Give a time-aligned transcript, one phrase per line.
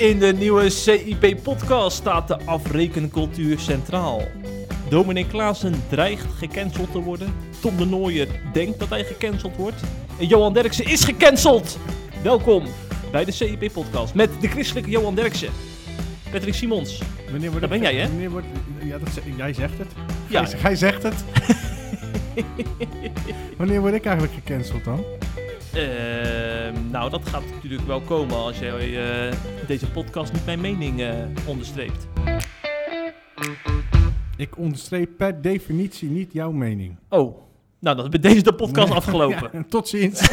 [0.00, 4.22] In de nieuwe CIP-podcast staat de afrekencultuur centraal.
[4.88, 7.34] Dominee Klaassen dreigt gecanceld te worden.
[7.60, 9.76] Tom de Nooier denkt dat hij gecanceld wordt.
[10.18, 11.78] En Johan Derksen is gecanceld!
[12.22, 12.64] Welkom
[13.10, 15.50] bij de CIP-podcast met de christelijke Johan Derksen.
[16.30, 17.02] Patrick Simons.
[17.30, 18.08] Wanneer wordt Dat ben jij, hè?
[18.08, 18.46] Wanneer wordt,
[18.82, 19.88] ja, dat, jij zegt het.
[20.26, 20.42] Ja.
[20.42, 21.24] Jij, jij zegt het.
[23.58, 25.04] Wanneer word ik eigenlijk gecanceld dan?
[25.74, 29.36] Ehm, nou, dat gaat natuurlijk wel komen als jij eh,
[29.66, 31.14] deze podcast niet mijn mening eh,
[31.46, 32.06] onderstreept.
[34.36, 36.96] Ik onderstreep per definitie niet jouw mening.
[37.08, 37.38] Oh,
[37.78, 38.96] nou dan is bij deze de podcast Nee.
[38.96, 39.50] afgelopen.
[39.58, 40.20] Ja, tot ziens.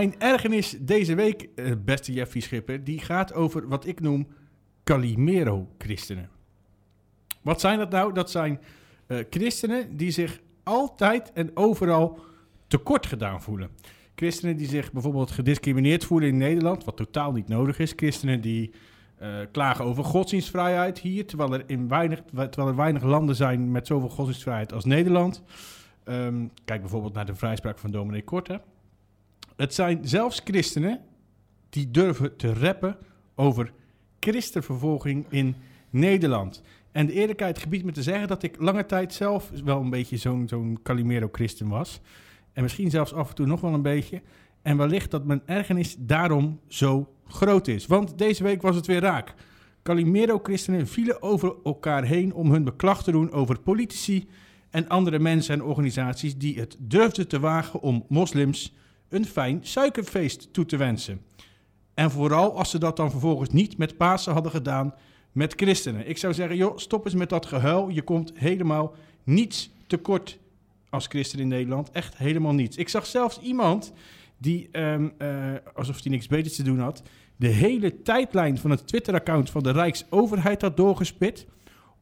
[0.00, 4.26] Mijn ergernis deze week, eh, beste Jeffy Schipper, die gaat over wat ik noem
[4.84, 6.28] Calimero-christenen.
[7.42, 8.12] Wat zijn dat nou?
[8.12, 8.60] Dat zijn
[9.06, 12.18] eh, christenen die zich altijd en overal
[12.66, 13.70] tekort gedaan voelen.
[14.14, 17.92] Christenen die zich bijvoorbeeld gediscrimineerd voelen in Nederland, wat totaal niet nodig is.
[17.96, 18.70] Christenen die
[19.16, 23.86] eh, klagen over godsdienstvrijheid hier, terwijl er, in weinig, terwijl er weinig landen zijn met
[23.86, 25.42] zoveel godsdienstvrijheid als Nederland.
[26.04, 28.60] Ehm, kijk bijvoorbeeld naar de vrijspraak van dominee Korte.
[29.60, 31.00] Het zijn zelfs christenen
[31.68, 32.96] die durven te rappen
[33.34, 33.72] over
[34.20, 35.56] christenvervolging in
[35.90, 36.62] Nederland.
[36.92, 40.16] En de eerlijkheid gebiedt me te zeggen dat ik lange tijd zelf wel een beetje
[40.16, 42.00] zo'n zo'n Calimero-christen was.
[42.52, 44.22] En misschien zelfs af en toe nog wel een beetje.
[44.62, 47.86] En wellicht dat mijn ergernis daarom zo groot is.
[47.86, 49.34] Want deze week was het weer raak.
[49.82, 54.28] Calimero-christenen vielen over elkaar heen om hun beklag te doen over politici
[54.70, 58.78] en andere mensen en organisaties die het durfden te wagen om moslims
[59.10, 61.20] een fijn suikerfeest toe te wensen.
[61.94, 64.94] En vooral als ze dat dan vervolgens niet met Pasen hadden gedaan
[65.32, 66.08] met christenen.
[66.08, 67.88] Ik zou zeggen, joh, stop eens met dat gehuil.
[67.88, 70.38] Je komt helemaal niets tekort
[70.90, 71.90] als christen in Nederland.
[71.90, 72.76] Echt helemaal niets.
[72.76, 73.92] Ik zag zelfs iemand
[74.38, 77.02] die, ehm, eh, alsof hij niks beters te doen had,
[77.36, 81.46] de hele tijdlijn van het Twitter-account van de Rijksoverheid had doorgespit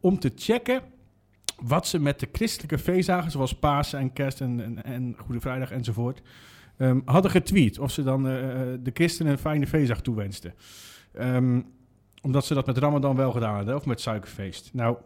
[0.01, 0.83] om te checken
[1.63, 5.71] wat ze met de christelijke feestdagen, zoals Pasen en Kerst en, en, en Goede Vrijdag
[5.71, 6.23] enzovoort,
[6.79, 7.79] ehm, hadden getweet.
[7.79, 8.33] Of ze dan eh,
[8.81, 10.55] de christenen een fijne feestdag toewensten.
[11.13, 11.61] Ehm,
[12.23, 14.71] omdat ze dat met Ramadan wel gedaan hadden, of met suikerfeest.
[14.73, 14.97] Nou,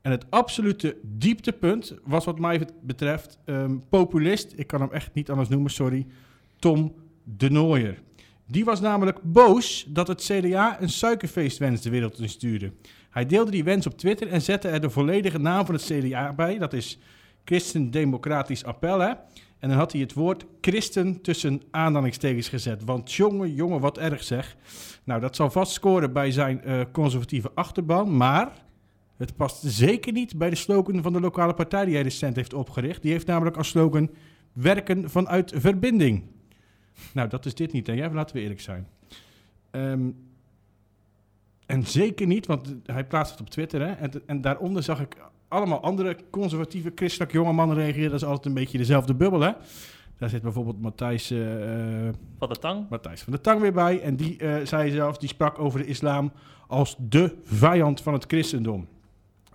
[0.00, 5.30] en het absolute dieptepunt was wat mij betreft ehm, populist, ik kan hem echt niet
[5.30, 6.06] anders noemen, sorry,
[6.58, 7.98] Tom de Nooier.
[8.46, 12.72] Die was namelijk boos dat het CDA een suikerfeestwens de wereld instuurde.
[13.10, 16.32] Hij deelde die wens op Twitter en zette er de volledige naam van het CDA
[16.32, 16.58] bij.
[16.58, 16.98] Dat is
[17.44, 19.12] Christen Democratisch Appel, hè?
[19.58, 22.84] En dan had hij het woord christen tussen aanhalingstekens gezet.
[22.84, 24.56] Want jongen, jongen, wat erg zeg.
[25.04, 28.16] Nou, dat zal vast scoren bij zijn eh, conservatieve achterban.
[28.16, 28.52] Maar
[29.16, 32.54] het past zeker niet bij de slogan van de lokale partij die hij recent heeft
[32.54, 33.02] opgericht.
[33.02, 34.10] Die heeft namelijk als slogan
[34.52, 36.24] werken vanuit verbinding.
[37.12, 37.88] Nou, dat is dit niet.
[37.88, 38.88] En jij, laten we eerlijk zijn.
[39.70, 40.08] Ehm,
[41.66, 43.80] en zeker niet, want hij plaatst het op Twitter.
[43.80, 45.16] Hè, en, en daaronder zag ik
[45.48, 48.10] allemaal andere conservatieve christelijke jonge mannen reageren.
[48.10, 49.52] Dat is altijd een beetje dezelfde bubbel, hè.
[50.18, 51.38] Daar zit bijvoorbeeld Matthijs, eh,
[52.38, 52.86] Wat de tang.
[52.90, 54.00] Matthijs van der Tang weer bij.
[54.00, 56.32] En die eh, zei zelfs, die sprak over de islam
[56.66, 58.88] als de vijand van het christendom.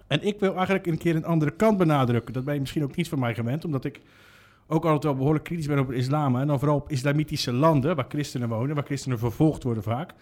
[0.08, 2.34] En ik wil eigenlijk een keer een andere kant benadrukken.
[2.34, 4.02] Dat ben je misschien ook niet van mij gewend, omdat ik
[4.68, 6.36] ook altijd wel behoorlijk kritisch ben over islam.
[6.36, 6.42] hè.
[6.42, 10.14] En dan vooral op islamitische landen waar christenen wonen, waar christenen vervolgd worden vaak.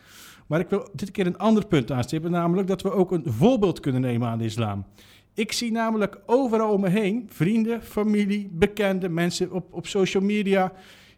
[0.48, 3.80] Maar ik wil dit keer een ander punt aanstippen, namelijk dat we ook een voorbeeld
[3.80, 4.86] kunnen nemen aan de islam.
[5.34, 10.74] Ik zie namelijk overal om me heen vrienden, familie, bekenden, mensen op, op social media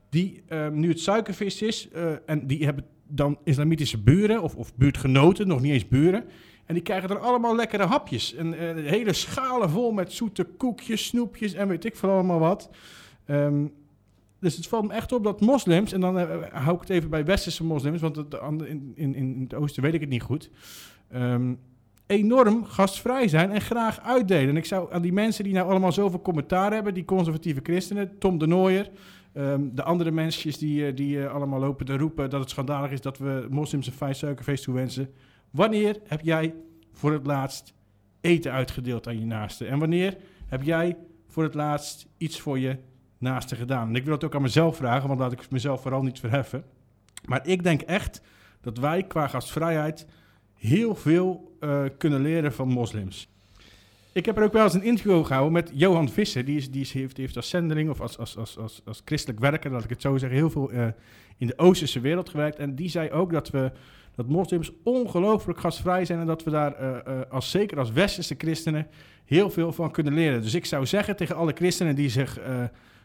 [0.09, 4.75] die ehm, nu het suikervis is eh, en die hebben dan islamitische buren of, of
[4.75, 6.23] buurtgenoten, nog niet eens buren.
[6.65, 8.35] En die krijgen er allemaal lekkere hapjes.
[8.35, 12.69] En eh, hele schalen vol met zoete koekjes, snoepjes en weet ik veel allemaal wat.
[13.25, 13.65] Ehm,
[14.39, 17.09] dus het valt me echt op dat moslims, en dan eh, hou ik het even
[17.09, 18.35] bij westerse moslims, want het,
[18.65, 20.49] in, in, in het oosten weet ik het niet goed.
[21.11, 21.53] ehm,
[22.07, 24.49] enorm gastvrij zijn en graag uitdelen.
[24.49, 28.17] En ik zou aan die mensen die nou allemaal zoveel commentaar hebben, die conservatieve christenen,
[28.19, 28.89] Tom de Nooier,
[29.33, 32.91] ehm, de andere mensjes die, eh, die eh, allemaal lopen te roepen dat het schandalig
[32.91, 35.09] is dat we moslims een fijn suikerfeest toewensen.
[35.51, 36.55] Wanneer heb jij
[36.91, 37.73] voor het laatst
[38.21, 39.65] eten uitgedeeld aan je naaste?
[39.65, 40.17] En wanneer
[40.47, 40.97] heb jij
[41.27, 42.77] voor het laatst iets voor je
[43.17, 43.87] naaste gedaan?
[43.87, 46.63] En ik wil het ook aan mezelf vragen, want laat ik mezelf vooral niet verheffen.
[47.25, 48.21] Maar ik denk echt
[48.61, 50.05] dat wij qua gastvrijheid
[50.67, 53.29] heel veel eh, kunnen leren van moslims.
[54.11, 56.45] Ik heb er ook wel eens een interview gehouden met Johan Visser.
[56.45, 59.71] Die, is, die, heeft, heeft als zendeling of als, als, als, als, als christelijk werker,
[59.71, 60.87] laat ik het zo zeggen, heel veel eh,
[61.37, 62.57] in de Oosterse wereld gewerkt.
[62.57, 63.71] En die zei ook dat we
[64.15, 68.87] dat moslims ongelooflijk gastvrij zijn en dat we daar, eh, als, zeker als westerse christenen,
[69.25, 70.41] heel veel van kunnen leren.
[70.41, 72.39] Dus ik zou zeggen tegen alle christenen die zich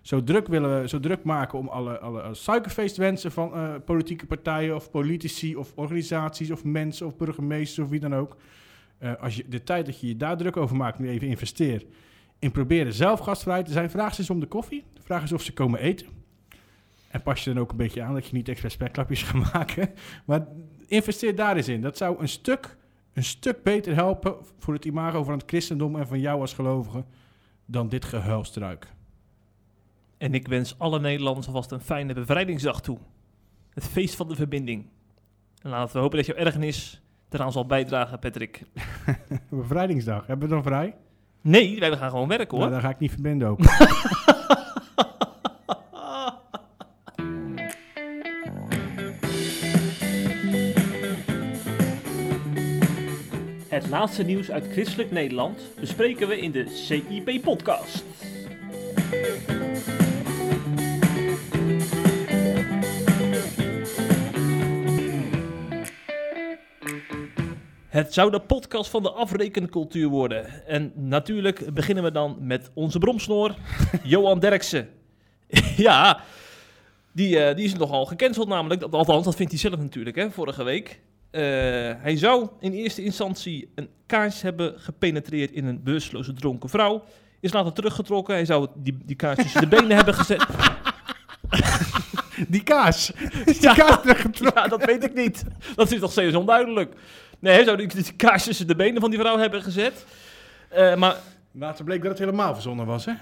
[0.08, 4.90] zo druk willen zo druk maken om alle, alle suikerfeestwensen van eh, politieke partijen of
[4.90, 8.36] politici of organisaties of mensen of burgemeesters of wie dan ook.
[8.98, 11.86] Eh, als je de tijd dat je je daar druk over maakt, nu even investeer
[12.38, 13.90] in proberen zelf gastvrij te zijn.
[13.90, 14.84] Vraag ze eens om de koffie.
[15.00, 16.06] Vraag eens of ze komen eten.
[17.08, 19.90] En pas je dan ook een beetje aan dat je niet extra spekklapjes gaat maken.
[20.24, 20.46] Maar
[20.86, 21.80] investeer daar eens in.
[21.80, 22.76] Dat zou een stuk,
[23.12, 27.04] een stuk beter helpen voor het imago van het christendom en van jou als gelovige
[27.66, 28.96] dan dit gehuilstruik.
[30.18, 32.98] En ik wens alle Nederlanders alvast een fijne bevrijdingsdag toe.
[33.74, 34.86] Het feest van de verbinding.
[35.62, 38.62] En laten we hopen dat jouw ergernis eraan zal bijdragen, Patrick.
[39.50, 40.94] Bevrijdingsdag, hebben we dan vrij?
[41.40, 42.58] Nee, wij gaan gewoon werken hoor.
[42.58, 43.60] Nou, daar ga ik niet verbinden ook.
[53.68, 58.04] Het laatste nieuws uit christelijk Nederland bespreken we in de CIP-podcast.
[67.98, 70.66] Het zou de podcast van de afrekencultuur worden.
[70.66, 73.54] En natuurlijk beginnen we dan met onze bromsnoor,
[74.02, 74.88] Johan Derksen.
[75.76, 76.20] ja,
[77.12, 78.80] die, eh, die is nogal gecanceld namelijk.
[78.80, 81.00] Dat- Althans, dat vindt hij zelf natuurlijk, hè, vorige week.
[81.30, 81.42] Eh,
[81.98, 87.04] hij zou in eerste instantie een kaars hebben gepenetreerd in een bewusteloze dronken vrouw.
[87.40, 88.34] Is later teruggetrokken.
[88.34, 90.46] Hij zou die, die kaars tussen de benen hebben gezet.
[92.48, 93.12] Die kaas.
[93.44, 94.62] Die kaas teruggetrokken.
[94.62, 95.44] Ja, dat weet ik niet.
[95.74, 96.94] Dat is nog steeds onduidelijk.
[97.38, 100.06] Nee, hij zou die, die kaars tussen de benen van die vrouw hebben gezet.
[100.68, 101.16] Eh, maar
[101.52, 103.12] Later bleek dat het helemaal verzonnen was, hè?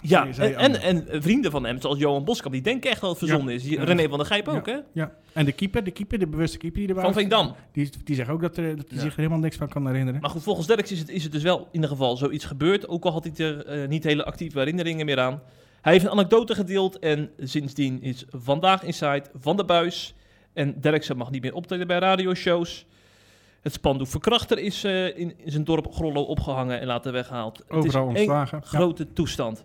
[0.00, 3.18] ja, en, en, en vrienden van hem, zoals Johan Boskamp, die denken echt dat het
[3.18, 3.64] verzonnen is.
[3.64, 3.84] Ja.
[3.84, 4.76] René van der Gijp ook, hè?
[4.92, 5.12] Ja.
[5.32, 7.54] En de keeper, de keeper, de bewuste keeper die er Van was, Veendam.
[7.72, 10.20] die, die zegt ook dat, er, dat hij zich er helemaal niks van kan herinneren.
[10.20, 12.88] Maar goed, volgens Derks is het, is het dus wel in ieder geval zoiets gebeurd.
[12.88, 15.42] Ook al had hij er eh, niet hele actieve herinneringen meer aan.
[15.80, 20.14] Hij heeft een anekdote gedeeld en sindsdien is Vandaag Inside van de buis.
[20.52, 22.86] En Derksen mag niet meer optreden bij radioshows.
[23.60, 27.64] Het spandoek verkrachter is eh, in, in zijn dorp Grollo opgehangen en laten weggehaald.
[27.68, 28.58] Overal het is ontslagen.
[28.62, 28.66] Ja.
[28.68, 29.64] grote toestand.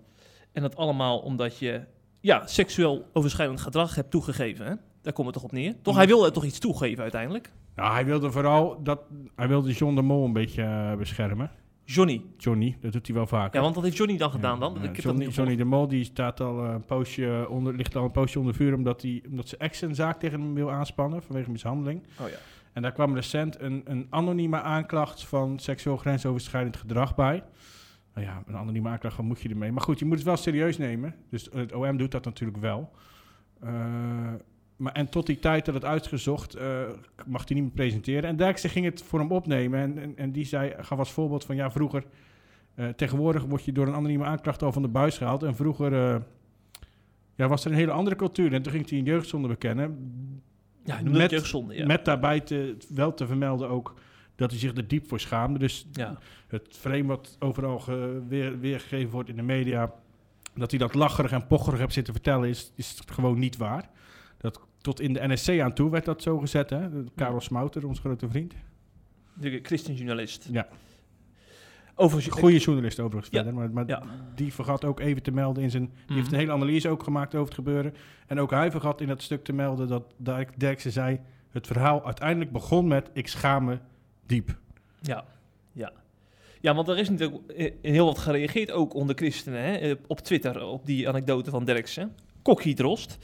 [0.51, 1.81] En dat allemaal omdat je
[2.19, 4.65] ja, seksueel overschrijdend gedrag hebt toegegeven.
[4.65, 4.73] Hè?
[5.01, 5.75] Daar komt het toch op neer.
[5.81, 7.51] Toch, hij wilde toch iets toegeven uiteindelijk.
[7.75, 8.99] Nou, hij wilde vooral dat
[9.35, 11.51] hij wilde John de Mol een beetje eh, beschermen.
[11.85, 12.21] Johnny.
[12.37, 13.55] Johnny, dat doet hij wel vaker.
[13.55, 14.77] Ja, want wat heeft Johnny dan gedaan Ja, dan?
[14.81, 18.39] ja, Johnny, Johnny de Mol die staat al een poosje onder, ligt al een poosje
[18.39, 22.03] onder vuur omdat, hij, omdat zijn ex een zaak tegen hem wil aanspannen vanwege mishandeling.
[22.19, 22.35] Oh ja.
[22.73, 27.43] En daar kwam recent een, een anonieme aanklacht van seksueel grensoverschrijdend gedrag bij.
[28.13, 29.71] Nou ja, een anonieme aanklacht, wat moet je ermee?
[29.71, 31.15] Maar goed, je moet het wel serieus nemen.
[31.29, 32.91] Dus het OM doet dat natuurlijk wel.
[33.59, 34.33] Eh,
[34.75, 36.81] maar, en tot die tijd dat het uitgezocht, eh,
[37.25, 38.29] mag hij niet meer presenteren.
[38.29, 39.79] En Dijkster ging het voor hem opnemen.
[39.79, 42.03] En, en, en die zei, gaf als voorbeeld van ja, vroeger...
[42.75, 45.43] eh, tegenwoordig word je door een anonieme aanklacht al van de buis gehaald.
[45.43, 46.21] En vroeger
[47.35, 48.53] ja, was er een hele andere cultuur.
[48.53, 50.11] En toen ging hij een jeugdzonde bekennen.
[50.85, 51.85] Ja, Met- het jeugdzonde, ja.
[51.85, 53.93] Met daarbij te, wel te vermelden ook
[54.35, 55.59] dat hij zich er diep voor schaamde.
[55.59, 56.17] Dus ja.
[56.47, 59.93] het frame wat overal ge- weer, weergegeven wordt in de media...
[60.55, 63.89] dat hij dat lacherig en pocherig heeft zitten vertellen, is, is gewoon niet waar.
[64.37, 66.87] Dat, tot in de NSC aan toe werd dat zo gezet, hè?
[67.15, 68.53] Karel Smouter, onze grote vriend.
[69.33, 70.47] De christenjournalist.
[70.51, 70.67] Ja.
[71.95, 74.03] Over Goede journalist overigens Ja, verder, maar, maar ja.
[74.35, 75.83] die vergat ook even te melden in zijn...
[75.83, 76.15] Die Mhm.
[76.15, 77.93] heeft een hele analyse ook gemaakt over het gebeuren.
[78.27, 81.19] En ook hij vergat in dat stuk te melden dat Dirk Derksen zei...
[81.51, 83.77] het verhaal uiteindelijk begon met ik schaam me
[84.25, 84.57] diep.
[85.01, 85.25] Ja,
[85.71, 85.91] ja.
[86.61, 87.41] Ja, want er is natuurlijk
[87.81, 92.15] heel wat gereageerd, ook onder christenen, hè, eh, op Twitter, op die anekdote van Derksen.
[92.41, 93.17] Kokkie Drost,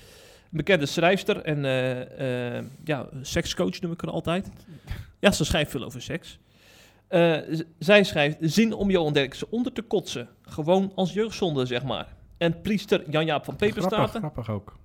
[0.49, 4.49] bekende schrijfster en eh, ja, sekscoach noem ik haar altijd.
[5.19, 6.39] Ja, ze schrijft veel over seks.
[7.09, 7.37] Eh,
[7.79, 10.29] zij schrijft, zin om Johan Derksen onder te kotsen.
[10.41, 12.15] Gewoon als jeugdzonde, zeg maar.
[12.37, 14.19] En priester Jan-Jaap van Grappig, Peperstaten.
[14.19, 14.77] grappig ook.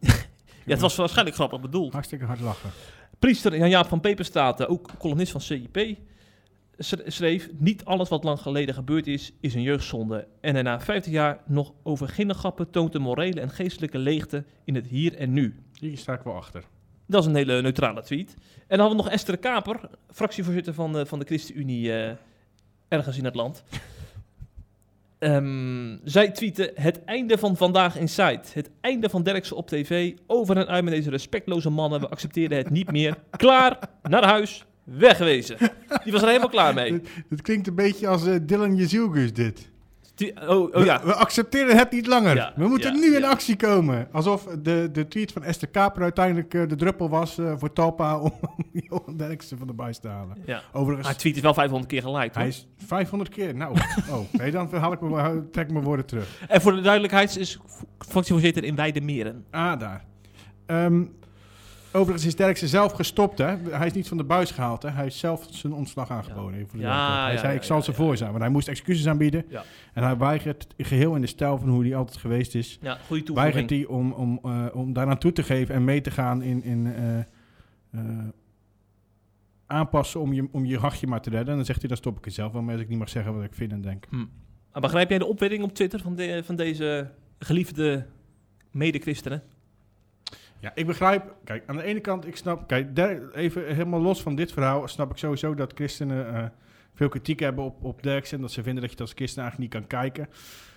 [0.64, 1.92] Ja, het was waarschijnlijk grappig bedoeld.
[1.92, 2.70] Hartstikke hard lachen.
[3.18, 5.96] Priester Jan-Jaap van Peperstaten, ook columnist van CIP,
[6.78, 7.48] sch- schreef...
[7.58, 10.26] Niet alles wat lang geleden gebeurd is, is een jeugdzonde.
[10.40, 14.74] En er na 50 jaar nog over ginnegappen toont de morele en geestelijke leegte in
[14.74, 15.62] het hier en nu.
[15.80, 16.64] Hier sta ik wel achter.
[17.08, 18.34] Dat is een hele neutrale tweet.
[18.34, 22.12] En dan hadden we nog Esther Kaper, fractievoorzitter van de, van de ChristenUnie, eh,
[22.88, 23.62] ergens in het land.
[25.18, 28.40] Ehm, zij tweette het einde van Vandaag Inside.
[28.52, 30.14] Het einde van Derksen op tv.
[30.26, 32.00] Over en uit met deze respectloze mannen.
[32.00, 33.18] We accepteren het niet meer.
[33.30, 34.64] Klaar, naar huis.
[34.84, 35.56] Wegwezen.
[36.04, 37.00] Die was er helemaal klaar mee.
[37.28, 39.70] Het klinkt een beetje als eh, Dylan Jezielgus dit.
[40.48, 41.00] Oh, oh ja.
[41.00, 42.34] We, we accepteren het niet langer.
[42.34, 44.08] Ja, we moeten ja, nu in actie komen.
[44.12, 48.18] Alsof de, de tweet van Esther Kaper uiteindelijk eh, de druppel was eh, voor Talpa
[48.20, 48.32] om
[48.72, 50.36] Johan Derksen van de buis te halen.
[50.46, 50.62] ja.
[50.72, 52.34] Overigens, Hij tweet is wel 500 keer geliked.
[52.34, 53.54] hij is 500 keer.
[53.54, 53.72] Nou,
[54.10, 56.42] oh, nee, dan haal ik me, trek ik mijn woorden terug.
[56.48, 57.58] En voor de duidelijkheid is
[57.98, 59.44] fractievoorzitter in Weidemeren.
[59.50, 60.04] Ah, daar.
[60.66, 61.04] Ehm,
[61.98, 63.56] overigens is Derksen zelf gestopt, hè.
[63.70, 64.90] Hij is niet van de buis gehaald, hè.
[64.90, 66.68] Hij is zelf zijn ontslag aangeboden.
[66.68, 68.30] voor de Ja, hij ja, zei, ik zal ze voor zijn.
[68.30, 69.44] Want hij moest excuses aanbieden.
[69.48, 69.64] Ja.
[69.92, 72.78] En hij weigert geheel in de stijl van hoe hij altijd geweest is.
[72.80, 73.68] Ja, goede weigert toevoeging.
[73.70, 76.86] hij om, om, eh, om daaraan toe te geven en mee te gaan in, in
[76.86, 77.24] eh, eh,
[79.66, 81.48] aanpassen om je, om je hachje maar te redden.
[81.48, 83.08] En dan zegt hij, dan stop ik er zelf wel mee als ik niet mag
[83.08, 84.06] zeggen wat ik vind en denk.
[84.08, 84.16] Hm.
[84.72, 88.06] Maar begrijp jij de opwinding op Twitter van, de, van deze geliefde
[88.70, 89.42] mede-christenen?
[90.60, 91.34] Ja, ik begrijp.
[91.44, 92.68] Kijk, aan de ene kant, ik snap.
[92.68, 96.44] Kijk, der- even helemaal los van dit verhaal, snap ik sowieso dat christenen eh,
[96.94, 98.40] veel kritiek hebben op, op Derksen.
[98.40, 100.28] Dat ze vinden dat je het als christen eigenlijk niet kan kijken.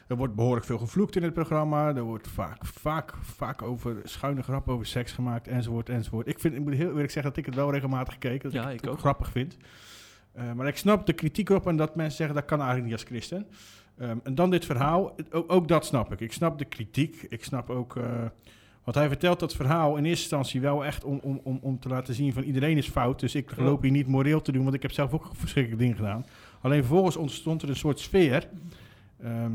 [0.08, 1.96] Er wordt behoorlijk veel gevloekt in het programma.
[1.96, 6.28] Er wordt vaak, vaak, vaak over schuine grappen over seks gemaakt, enzovoort, enzovoort.
[6.28, 8.52] Ik, vind, ik moet heel eerlijk zeggen dat ik het wel regelmatig gekeken.
[8.52, 9.00] Dat Ja, ik het ik ook ook.
[9.00, 9.58] grappig vind.
[10.32, 13.00] Eh, maar ik snap de kritiek erop en dat mensen zeggen dat kan eigenlijk niet
[13.00, 13.48] als christen.
[13.98, 16.20] Ehm, en dan dit verhaal, ook dat snap ik.
[16.20, 17.26] Ik snap de kritiek.
[17.30, 18.04] Ik snap ook eh,
[18.84, 21.90] wat hij vertelt, dat verhaal in eerste instantie wel echt om, om, om, om te
[21.90, 23.20] laten zien van iedereen is fout.
[23.20, 25.98] Dus ik loop hier niet moreel te doen, want ik heb zelf ook verschrikkelijke dingen
[26.00, 26.26] gedaan.
[26.62, 28.48] Alleen vervolgens ontstond er een soort sfeer.
[29.24, 29.52] ehm,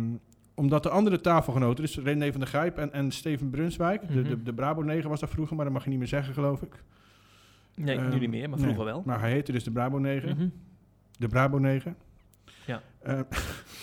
[0.54, 4.28] omdat de andere tafelgenoten, dus René van der Grijp en, en Steven Brunswijk, de, Mhm.
[4.28, 6.62] de, de Brabo 9 was dat vroeger, maar dat mag je niet meer zeggen, geloof
[6.62, 6.82] ik.
[7.74, 9.02] Nee, Ehm, nu niet meer, maar nee, vroeger wel.
[9.06, 10.28] Maar hij heette dus de Brabo 9.
[10.36, 10.48] Mhm.
[11.18, 11.96] De Brabo 9.
[12.66, 12.82] Ja.
[13.02, 13.20] Eh,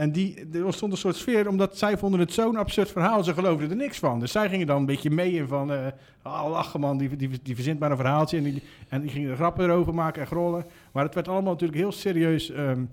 [0.00, 3.24] en die, er ontstond een soort sfeer, omdat zij vonden het zo'n absurd verhaal.
[3.24, 4.20] Ze geloofden er niks van.
[4.20, 5.72] Dus zij gingen dan een beetje mee in van...
[5.72, 5.86] eh
[6.22, 8.36] ah, lachen man, die, die, die verzint maar een verhaaltje.
[8.36, 10.66] En die, en gingen er grappen erover maken en grollen.
[10.92, 12.84] Maar het werd allemaal natuurlijk heel serieus ehm,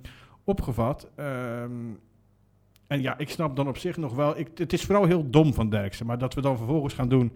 [0.44, 1.08] opgevat.
[1.16, 1.72] Ehm,
[2.88, 4.38] en ja, ik snap dan op zich nog wel...
[4.38, 6.06] Ik, het is vooral heel dom van Derksen.
[6.06, 7.32] Maar dat we dan vervolgens gaan doen...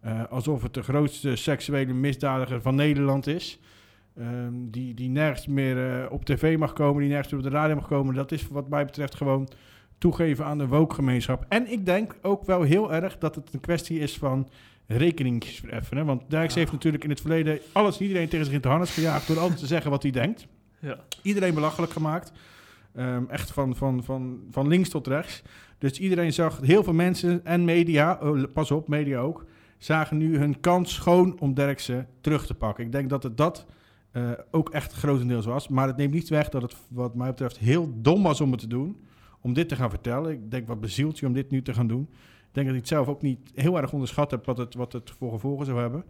[0.00, 3.58] eh, alsof het de grootste seksuele misdadiger van Nederland is...
[4.18, 7.56] Ehm, die, die nergens meer eh, op tv mag komen, die nergens meer op de
[7.56, 8.14] radio mag komen.
[8.14, 9.48] Dat is wat mij betreft gewoon
[9.98, 11.44] toegeven aan de woke-gemeenschap.
[11.48, 14.48] En ik denk ook wel heel erg dat het een kwestie is van
[14.86, 16.06] rekening vereffenen.
[16.06, 16.60] Want Dijks Ja.
[16.60, 19.26] heeft natuurlijk in het verleden alles en iedereen tegen zich in het harnas gejaagd...
[19.26, 20.46] door altijd te zeggen wat hij denkt.
[20.78, 20.98] Ja.
[21.22, 22.32] Iedereen belachelijk gemaakt.
[22.94, 25.42] Ehm, echt van, van, van, van links tot rechts.
[25.78, 29.46] Dus iedereen zag, heel veel mensen en media, oh, pas op, media ook...
[29.78, 32.84] zagen nu hun kans schoon om Derksen terug te pakken.
[32.84, 33.66] Ik denk dat het dat
[34.14, 35.68] eh, ook echt grotendeels was.
[35.68, 38.60] Maar het neemt niet weg dat het wat mij betreft heel dom was om het
[38.60, 39.04] te doen.
[39.40, 40.32] Om dit te gaan vertellen.
[40.32, 42.08] Ik denk wat bezielt je om dit nu te gaan doen.
[42.48, 44.92] Ik denk dat ik het zelf ook niet heel erg onderschat heb wat het, wat
[44.92, 46.04] het voor gevolgen zou hebben.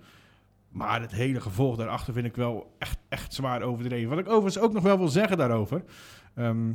[0.69, 4.11] Maar het hele gevolg daarachter vind ik wel echt, echt zwaar overdreven.
[4.11, 5.85] Wat ik overigens ook nog wel wil zeggen daarover.
[6.35, 6.73] Ehm,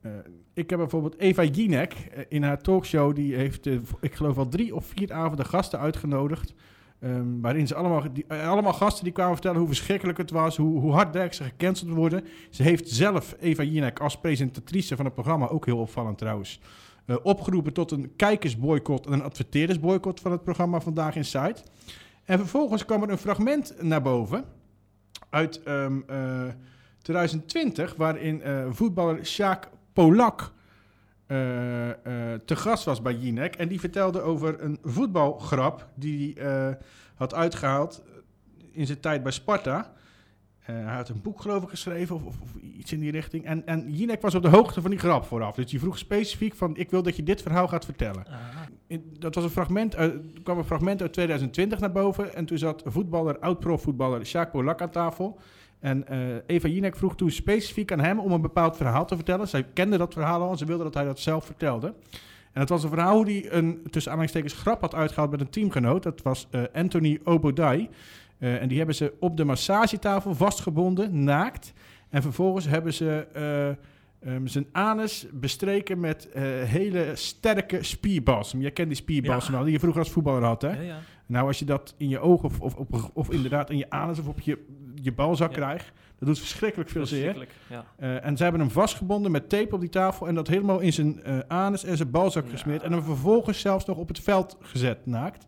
[0.00, 0.10] eh,
[0.54, 3.14] ik heb bijvoorbeeld Eva Jinek eh, in haar talkshow.
[3.14, 3.66] Die heeft,
[4.00, 6.54] ik geloof al drie of vier avonden gasten uitgenodigd.
[7.04, 10.56] Ehm, waarin ze allemaal, die, eh, allemaal gasten die kwamen vertellen hoe verschrikkelijk het was.
[10.56, 12.24] Hoe, hoe hard Derksen gecanceld worden.
[12.50, 16.60] Ze heeft zelf, Eva Jinek, als presentatrice van het programma, ook heel opvallend trouwens,
[17.06, 21.62] eh, opgeroepen tot een kijkersboycott en een adverteerdersboycott van het programma Vandaag in Site.
[22.24, 24.44] En vervolgens kwam er een fragment naar boven
[25.30, 26.42] uit ehm, eh,
[27.02, 30.52] 2020, waarin voetballer Sjaak Polak
[31.26, 33.54] eh, eh, te gast was bij Jinek.
[33.54, 36.74] En die vertelde over een voetbalgrap die hij eh,
[37.14, 38.02] had uitgehaald
[38.72, 39.92] in zijn tijd bij Sparta.
[40.58, 43.44] Hij had een boek geloof ik geschreven of, of, of iets in die richting.
[43.44, 45.54] En, en Jinek was op de hoogte van die grap vooraf.
[45.54, 48.26] Dus die vroeg specifiek van, ik wil dat je dit verhaal gaat vertellen.
[48.26, 48.34] Ah.
[48.86, 52.34] In- dat was een fragment, uit, er kwam een fragment uit 2020 naar boven.
[52.34, 55.38] En toen zat voetballer, oud-profvoetballer Sjaak Polak aan tafel.
[55.84, 59.48] En eh, Eva Jinek vroeg toen specifiek aan hem om een bepaald verhaal te vertellen.
[59.48, 61.86] Zij kende dat verhaal al en ze wilde dat hij dat zelf vertelde.
[62.52, 65.50] En het was een verhaal hoe hij een, tussen aanhalingstekens, grap had uitgehaald met een
[65.50, 66.02] teamgenoot.
[66.02, 67.88] Dat was eh, Anthony Obodai.
[68.38, 71.72] Eh, en die hebben ze op de massagetafel vastgebonden, naakt.
[72.10, 73.68] En vervolgens hebben ze eh,
[74.34, 76.28] ehm, zijn anus bestreken met
[76.64, 78.60] hele sterke spierbalsem.
[78.60, 79.56] Jij kent die spierbalsem Ja.
[79.56, 80.72] wel, die je vroeger als voetballer had, hè?
[80.72, 80.98] Ja, ja.
[81.26, 84.18] Nou, als je dat in je ogen of, of, of, of inderdaad in je anus
[84.18, 84.58] of op je,
[85.04, 85.56] je balzak Ja.
[85.56, 87.48] krijgt, dat doet verschrikkelijk veel zeer.
[87.70, 87.84] Ja.
[87.96, 90.92] Eh, en ze hebben hem vastgebonden met tape op die tafel en dat helemaal in
[90.92, 92.50] zijn eh, anus en zijn balzak Ja.
[92.50, 92.82] gesmeerd.
[92.82, 95.46] En hem vervolgens zelfs nog op het veld gezet, naakt.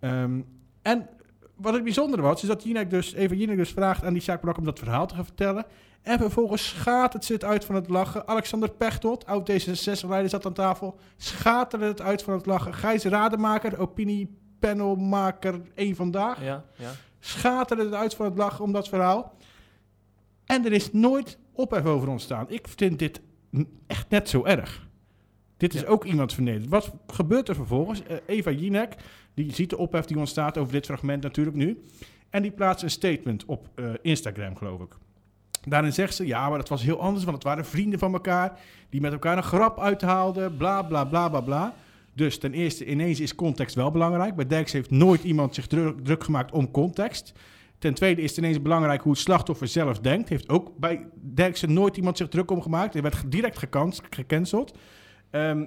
[0.00, 0.40] Ehm,
[0.82, 1.08] en
[1.56, 4.56] wat het bijzondere was, is dat Jinek dus, even Jinek dus vraagt aan die Sjaak
[4.58, 5.64] om dat verhaal te gaan vertellen.
[6.02, 8.28] En vervolgens schaadt het zit uit van het lachen.
[8.28, 10.98] Alexander Pechtold, oud D66-leider, zat aan tafel.
[11.16, 12.74] Schaterde het uit van het lachen.
[12.74, 16.44] Gijs Rademaker, opiniepanelmaker 1 Vandaag.
[16.44, 16.90] Ja, ja.
[17.20, 19.34] Schaterde het uit van het lachen om dat verhaal.
[20.44, 22.44] En er is nooit ophef over ontstaan.
[22.48, 23.20] Ik vind dit
[23.86, 24.88] echt net zo erg.
[25.56, 25.86] Dit is Ja.
[25.86, 26.68] ook iemand vernederd.
[26.68, 28.02] Wat gebeurt er vervolgens?
[28.02, 28.94] Eh, Eva Jinek,
[29.34, 31.84] die ziet de ophef die ontstaat over dit fragment natuurlijk nu.
[32.30, 34.96] En die plaatst een statement op eh, Instagram, geloof ik.
[35.68, 38.58] Daarin zegt ze, ja, maar dat was heel anders, want het waren vrienden van elkaar
[38.90, 41.74] die met elkaar een grap uithaalden, bla bla bla bla bla.
[42.14, 44.34] Dus ten eerste, ineens is context wel belangrijk.
[44.34, 47.32] Bij Derks heeft nooit iemand zich druk, gemaakt om context.
[47.78, 50.28] Ten tweede is het ineens belangrijk hoe het slachtoffer zelf denkt.
[50.28, 52.92] Heeft ook bij Derksen nooit iemand zich druk om gemaakt.
[52.92, 53.58] Hij werd direct
[54.10, 54.78] gecanceld.
[55.30, 55.64] Ehm,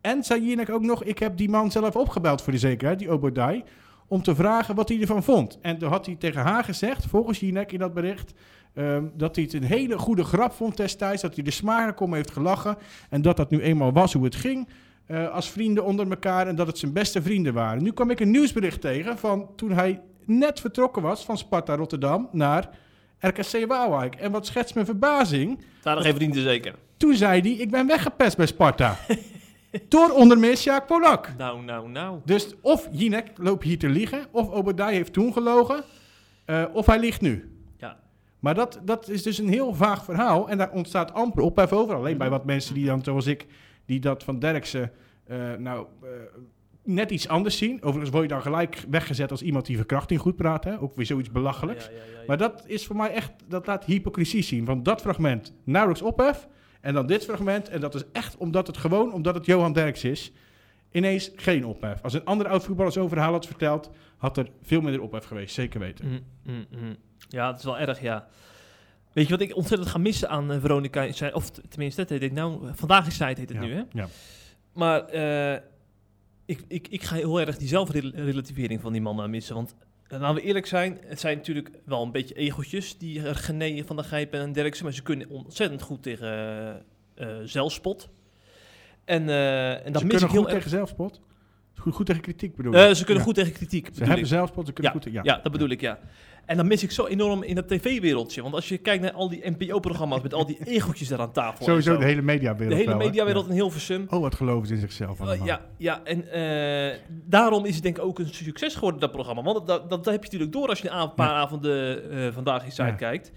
[0.00, 3.10] en zei Jinek ook nog, ik heb die man zelf opgebeld voor de zekerheid, die
[3.10, 3.62] Obodai,
[4.06, 5.58] om te vragen wat hij ervan vond.
[5.60, 8.32] En toen had hij tegen haar gezegd, volgens Jinek in dat bericht,
[8.74, 12.14] ehm, dat hij het een hele goede grap vond destijds, dat hij er smakelijk om
[12.14, 12.76] heeft gelachen
[13.10, 14.68] en dat dat nu eenmaal was hoe het ging
[15.12, 17.82] eh, als vrienden onder elkaar en dat het zijn beste vrienden waren.
[17.82, 22.28] Nu kwam ik een nieuwsbericht tegen van toen hij net vertrokken was van Sparta Rotterdam
[22.32, 22.68] naar
[23.18, 24.14] RKC Waalwijk.
[24.14, 26.74] En wat schetst mijn verbazing, Daar nog geen vrienden zeker.
[26.96, 28.96] toen zei hij, ik ben weggepest bij Sparta.
[29.88, 31.32] Door onder meer Sjaak Polak.
[31.38, 32.18] Nou, nou, nou.
[32.24, 35.84] Dus of Jinek loopt hier te liegen, of Obadai heeft toen gelogen,
[36.44, 37.56] eh, of hij liegt nu.
[37.78, 37.96] Ja.
[38.38, 41.94] Maar dat, dat is dus een heel vaag verhaal en daar ontstaat amper ophef over.
[41.94, 43.46] Alleen bij wat mensen die dan, zoals ik,
[43.92, 44.90] die dat van Derksen
[45.24, 46.08] eh, nou eh,
[46.84, 47.82] net iets anders zien.
[47.82, 50.64] Overigens word je dan gelijk weggezet als iemand die verkrachting goed praat.
[50.64, 50.80] Hè?
[50.80, 51.84] Ook weer zoiets belachelijks.
[51.84, 52.24] Ja, ja, ja, ja.
[52.26, 54.64] Maar dat is voor mij echt, dat laat hypocrisie zien.
[54.64, 56.48] Van dat fragment nauwelijks ophef.
[56.80, 57.68] En dan dit fragment.
[57.68, 60.32] En dat is echt omdat het gewoon, omdat het Johan Derks is.
[60.90, 62.02] Ineens geen ophef.
[62.02, 65.54] Als een andere oud-voetballer zo'n verhaal had verteld, had er veel minder ophef geweest.
[65.54, 66.08] Zeker weten.
[66.08, 66.96] Mm, mm, mm.
[67.28, 68.28] Ja, het is wel erg, ja.
[69.12, 71.12] Weet je wat ik ontzettend ga missen aan eh, Veronica?
[71.12, 72.68] Zij- Of tenminste, dat heet het nou.
[72.74, 73.64] Vandaag is tijd heet het ja.
[73.64, 73.82] nu, hè?
[73.92, 74.08] Ja.
[74.72, 75.60] Maar eh,
[76.44, 79.54] ik, ik, ik ga heel erg die zelfrelativering van die mannen missen.
[79.54, 79.74] Want
[80.08, 83.96] eh, laten we eerlijk zijn, het zijn natuurlijk wel een beetje egotjes, die Gené van
[83.96, 84.84] der Gijpen en Derksen.
[84.84, 86.82] Maar ze kunnen ontzettend goed tegen
[87.44, 88.08] zelfspot.
[89.04, 90.54] En, en dat Ze mis ik heel goed erg.
[90.56, 91.20] tegen zelfspot.
[91.82, 92.94] Goed, goed tegen kritiek bedoel Eh, ik.
[92.96, 93.28] ze kunnen Ja.
[93.28, 93.88] goed tegen kritiek.
[93.92, 95.12] Ze hebben zelfspot, ze kunnen Ja, goed...
[95.12, 95.98] Ja, Ja, dat bedoel ik, ja.
[96.46, 98.42] En dan mis ik zo enorm in dat tv-wereldje.
[98.42, 101.64] Want als je kijkt naar al die NPO-programma's met al die egeltjes daar aan tafel.
[101.64, 101.98] Sowieso zo.
[101.98, 102.78] de hele mediawereld.
[102.78, 104.06] de hele mediawereld in Hilversum.
[104.10, 105.46] Oh, wat geloven ze in zichzelf Uh, allemaal.
[105.46, 109.42] ja, ja, en eh, daarom is het denk ik ook een succes geworden, dat programma.
[109.42, 112.64] Want dat, dat, dat heb je natuurlijk door als je een paar avonden eh, vandaag
[112.64, 112.96] in Zuid Ja.
[112.96, 113.32] kijkt.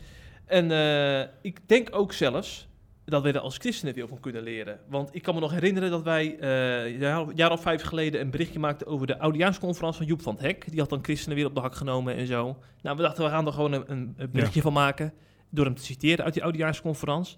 [0.45, 2.67] En eh, ik denk ook zelfs
[3.05, 4.79] dat wij er als christenen veel van kunnen leren.
[4.87, 8.21] Want ik kan me nog herinneren dat wij eh, een jaar, jaar of vijf geleden
[8.21, 10.65] een berichtje maakten over de oudejaarsconferentie van Joep van het Hek.
[10.69, 12.57] Die had dan christenen weer op de hak genomen en zo.
[12.81, 15.13] Nou, we dachten, we gaan er gewoon een, een een berichtje van maken.
[15.49, 17.37] Door hem te citeren uit die oudejaarsconferentie.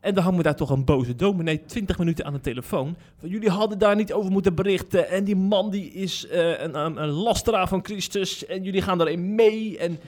[0.00, 2.96] En dan hangen we daar toch een boze dominee 20 minuten aan de telefoon.
[3.18, 5.08] Van, jullie hadden daar niet over moeten berichten.
[5.08, 8.46] En die man die is eh, een, een, een lasteraar van Christus.
[8.46, 9.78] En jullie gaan daarin mee.
[9.78, 9.98] En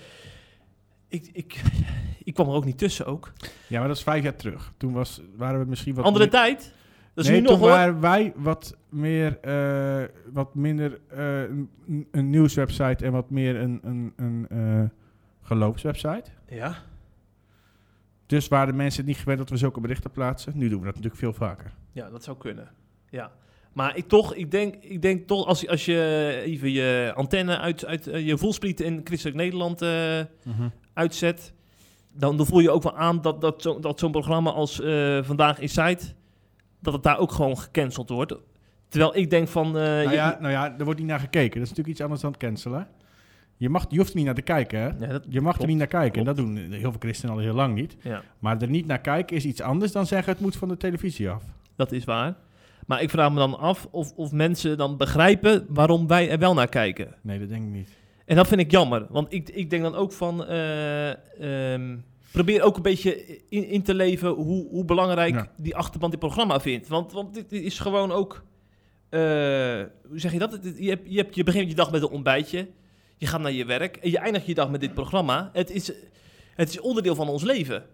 [1.09, 1.63] ik, ik,
[2.27, 3.33] ik kwam er ook niet tussen ook.
[3.69, 4.73] Ja, maar dat is vijf jaar terug.
[4.77, 6.05] Toen was, waren we misschien wat...
[6.05, 6.75] Andere meer- tijd.
[7.15, 12.09] Dat is nee, nu nog toen waren wij wat meer, eh, wat minder eh, een,
[12.11, 14.83] een nieuwswebsite en wat meer een, een, een eh,
[15.43, 16.31] geloofswebsite.
[16.49, 16.77] Ja.
[18.27, 20.53] Dus waren mensen het niet gewend dat we zulke berichten plaatsen.
[20.57, 21.73] Nu doen we dat natuurlijk veel vaker.
[21.93, 22.69] ja, dat zou kunnen.
[23.11, 23.33] Ja.
[23.73, 27.87] Maar ik toch, ik denk, ik denk toch, als, als je even je antenne uit,
[27.87, 30.21] uit je voelspriet in Christelijk Nederland eh,
[30.93, 31.53] uitzet,
[32.17, 35.19] dan, dan voel je ook wel aan dat, dat, zo, dat zo'n programma als eh,
[35.23, 36.05] Vandaag in Site,
[36.81, 38.35] dat het daar ook gewoon gecanceld wordt.
[38.89, 39.67] Terwijl ik denk van...
[39.67, 41.51] eh, nou, je- ja, nou ja, er wordt niet naar gekeken.
[41.61, 42.89] Dat is natuurlijk iets anders dan het cancelen.
[43.57, 44.87] Je, mag, je hoeft er niet naar te kijken, hè?
[44.87, 46.19] Ja, dat, Je mag er niet naar kijken.
[46.19, 47.97] En dat doen heel veel christenen al heel lang niet.
[48.03, 50.77] Ja, Maar er niet naar kijken is iets anders dan zeggen het moet van de
[50.77, 51.43] televisie af.
[51.77, 52.35] dat is waar.
[52.87, 56.55] Maar ik vraag me dan af of, of mensen dan begrijpen waarom wij er wel
[56.55, 57.15] naar kijken.
[57.21, 57.89] Nee, dat denk ik niet.
[58.27, 59.07] En dat vind ik jammer.
[59.11, 60.45] Want ik, ik denk dan ook van...
[60.47, 61.97] eh, ehm,
[62.33, 65.51] probeer ook een beetje in, in te leven hoe, hoe belangrijk Ja.
[65.57, 66.89] die achterban dit programma vindt.
[66.89, 68.45] Want, want dit is gewoon ook...
[69.09, 69.21] eh,
[70.09, 70.59] hoe zeg je dat?
[70.77, 72.69] Je, hebt, je, hebt, je begint je dag met een ontbijtje.
[73.17, 73.97] Je gaat naar je werk.
[73.97, 75.51] En je eindigt je dag met dit programma.
[75.53, 75.93] Het is,
[76.55, 77.85] het is onderdeel van ons leven.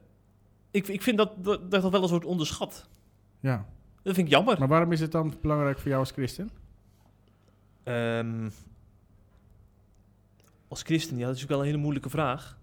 [0.70, 2.88] Ik, ik vind dat, dat, dat wel eens wordt onderschat.
[3.40, 3.66] Ja.
[4.02, 4.58] Dat vind ik jammer.
[4.58, 6.50] Maar waarom is het dan belangrijk voor jou als christen?
[7.84, 8.48] Ehm,
[10.72, 12.58] als christen, ja, dat is natuurlijk wel een hele moeilijke vraag.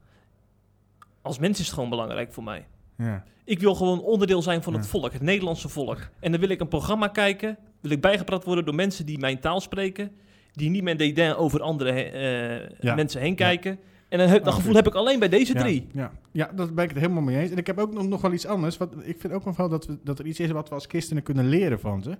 [1.21, 2.65] Als mens is het gewoon belangrijk voor mij.
[2.97, 3.23] Ja.
[3.43, 4.89] Ik wil gewoon onderdeel zijn van het Ja.
[4.89, 5.97] volk, het Nederlandse volk.
[6.19, 9.39] En dan wil ik een programma kijken, wil ik bijgepraat worden door mensen die mijn
[9.39, 10.11] taal spreken,
[10.51, 12.95] die niet met dédain over andere eh, Ja.
[12.95, 13.79] mensen heen kijken.
[14.09, 14.83] En dan heb, dat Oh, gevoel goed.
[14.83, 15.87] heb ik alleen bij deze drie.
[15.93, 17.51] Ja, ja, dat ben ik het helemaal mee eens.
[17.51, 18.77] En ik heb ook nog, nog wel iets anders.
[18.77, 20.85] Wat, ik vind ook nog wel dat, we, dat er iets is wat we als
[20.85, 22.17] christenen kunnen leren van ze.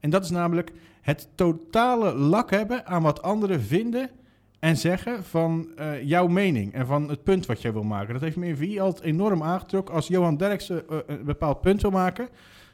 [0.00, 4.10] En dat is namelijk het totale lak hebben aan wat anderen vinden
[4.58, 8.12] en zeggen van eh, jouw mening en van het punt wat jij wil maken.
[8.12, 9.94] Dat heeft me in altijd enorm aangetrokken.
[9.94, 12.28] Als Johan Derksen eh, een bepaald punt wil maken,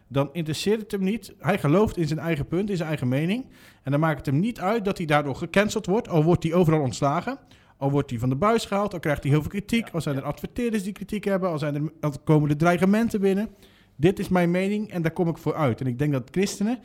[0.09, 1.35] dan interesseert het hem niet.
[1.39, 3.47] Hij gelooft in zijn eigen punt, in zijn eigen mening.
[3.83, 6.55] En dan maakt het hem niet uit dat hij daardoor gecanceld wordt, al wordt hij
[6.55, 7.39] overal ontslagen.
[7.77, 9.89] Al wordt hij van de buis gehaald, al krijgt hij heel veel kritiek.
[9.93, 13.49] Al zijn er adverteerders die kritiek hebben, al, zijn er, al komen er dreigementen binnen.
[13.97, 15.81] Dit is mijn mening en daar kom ik voor uit.
[15.81, 16.79] En ik denk dat christenen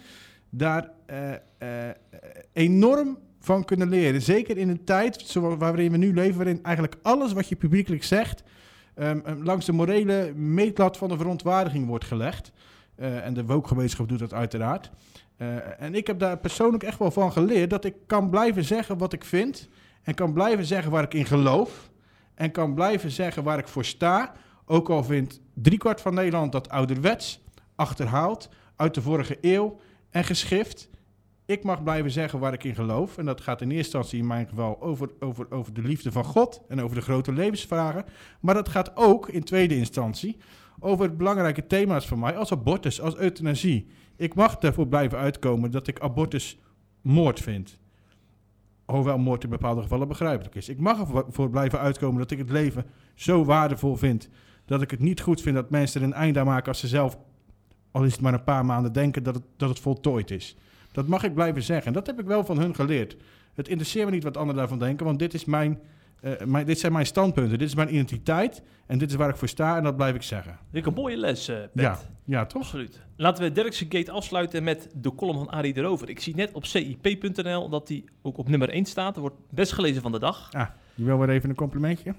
[0.50, 1.96] daar eh, eh,
[2.54, 4.22] enorm van kunnen leren.
[4.22, 8.44] Zeker in een tijd waarin we nu leven, waarin eigenlijk alles wat je publiekelijk zegt
[8.96, 12.52] ehm, ehm, langs de morele meetlat van de verontwaardiging wordt gelegd.
[12.96, 14.92] Eh, en de woke-gemeenschap doet dat uiteraard.
[15.38, 18.98] Eh, en ik heb daar persoonlijk echt wel van geleerd dat ik kan blijven zeggen
[18.98, 19.70] wat ik vind.
[20.04, 21.90] En kan blijven zeggen waar ik in geloof.
[22.36, 24.34] En kan blijven zeggen waar ik voor sta.
[24.66, 27.44] Ook al vindt driekwart van Nederland dat ouderwets,
[27.76, 30.89] achterhaald, uit de vorige eeuw en geschift.
[31.50, 33.18] Ik mag blijven zeggen waar ik in geloof.
[33.18, 36.24] En dat gaat in eerste instantie in mijn geval over, over, over de liefde van
[36.24, 38.06] God en over de grote levensvragen.
[38.40, 40.38] Maar dat gaat ook in tweede instantie
[40.80, 43.88] over belangrijke thema's voor mij, als abortus, als euthanasie.
[44.16, 46.60] Ik mag ervoor blijven uitkomen dat ik abortus
[47.02, 47.80] moord vind.
[48.86, 50.70] Hoewel moord in bepaalde gevallen begrijpelijk is.
[50.70, 52.86] Ik mag ervoor blijven uitkomen dat ik het leven
[53.16, 54.30] zo waardevol vind.
[54.66, 56.88] dat ik het niet goed vind dat mensen er een einde aan maken als ze
[56.88, 57.18] zelf,
[57.92, 60.58] al het maar een paar maanden, denken dat het, dat het voltooid is.
[60.92, 61.88] Dat mag ik blijven zeggen.
[61.88, 63.16] En dat heb ik wel van hun geleerd.
[63.54, 65.80] Het interesseert me niet wat anderen daarvan denken, want dit, is mijn,
[66.22, 67.58] eh, mijn, dit zijn mijn standpunten.
[67.58, 70.22] Dit is mijn identiteit en dit is waar ik voor sta en dat blijf ik
[70.22, 70.58] zeggen.
[70.72, 71.70] Ik een mooie les, Pet.
[71.74, 72.62] Ja, ja, toch?
[72.62, 73.02] Absoluut.
[73.16, 76.10] Laten we Derkse Gate afsluiten met de column van Arie de Rover.
[76.10, 79.16] Ik zie net op cip.nl dat die ook op nummer 1 staat.
[79.16, 80.50] Er wordt best gelezen van de dag.
[80.52, 82.14] Ah, je wil weer even een complimentje?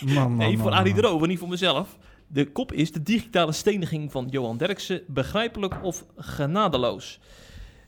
[0.00, 1.02] Man, man, nee, man, voor Arie man.
[1.02, 1.98] Rover, niet voor mezelf.
[2.26, 5.02] De kop is de digitale steniging van Johan Derksen.
[5.06, 7.20] Begrijpelijk of genadeloos?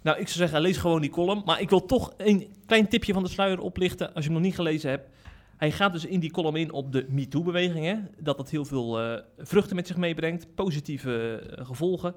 [0.07, 1.43] Nou, ik zou zeggen, lees gewoon die column.
[1.45, 4.47] Maar ik wil toch een klein tipje van de sluier oplichten als je hem nog
[4.47, 5.09] niet gelezen hebt.
[5.57, 7.85] Hij gaat dus in die column in op de MeToo-beweging.
[7.85, 7.97] hè.
[8.19, 12.15] Dat dat heel veel eh, vruchten met zich meebrengt, positieve eh, gevolgen.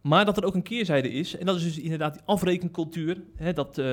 [0.00, 1.36] Maar dat er ook een keerzijde is.
[1.36, 3.22] En dat is dus inderdaad die afrekencultuur.
[3.36, 3.86] Hè, dat eh,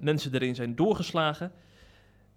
[0.00, 1.52] mensen erin zijn doorgeslagen.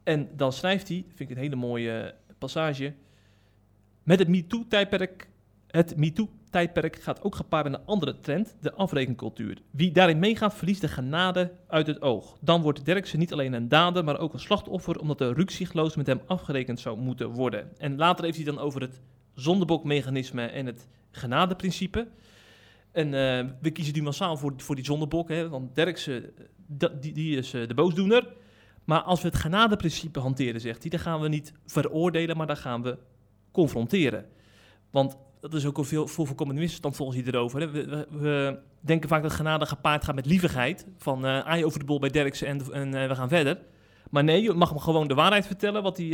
[0.03, 2.93] En dan schrijft hij, vind ik een hele mooie passage.
[4.03, 5.27] Met het MeToo-tijdperk.
[5.67, 5.97] Het
[6.51, 9.57] MeToo-tijdperk gaat ook gepaard met een andere trend, de afrekencultuur.
[9.71, 12.37] Wie daarin meegaat, verliest de genade uit het oog.
[12.41, 16.07] Dan wordt Derksen niet alleen een dader, maar ook een slachtoffer, omdat er rukzichtloos met
[16.07, 17.71] hem afgerekend zou moeten worden.
[17.77, 19.01] En later heeft hij dan over het
[19.33, 22.07] zondebokmechanisme en het genadeprincipe.
[22.91, 26.23] En eh, we kiezen nu massaal voor, voor die zondebok, hè, want Derksen,
[26.79, 28.27] eh, die, die is eh, de boosdoener.
[28.83, 32.57] Maar als we het genadeprincipe hanteren, zegt hij, dan gaan we niet veroordelen, maar dan
[32.57, 32.97] gaan we
[33.51, 34.25] confronteren.
[34.91, 37.71] Want dat is ook een veel veel voorkomende misverstand volgens hij erover.
[37.71, 40.85] We, we- we denken vaak dat genade gepaard gaat met lievigheid.
[40.97, 43.57] Van eh aai over de bol bij Derksen en, en eh, we gaan verder.
[44.09, 45.83] Maar nee, je mag hem gewoon de waarheid vertellen.
[45.83, 46.07] Wat hij,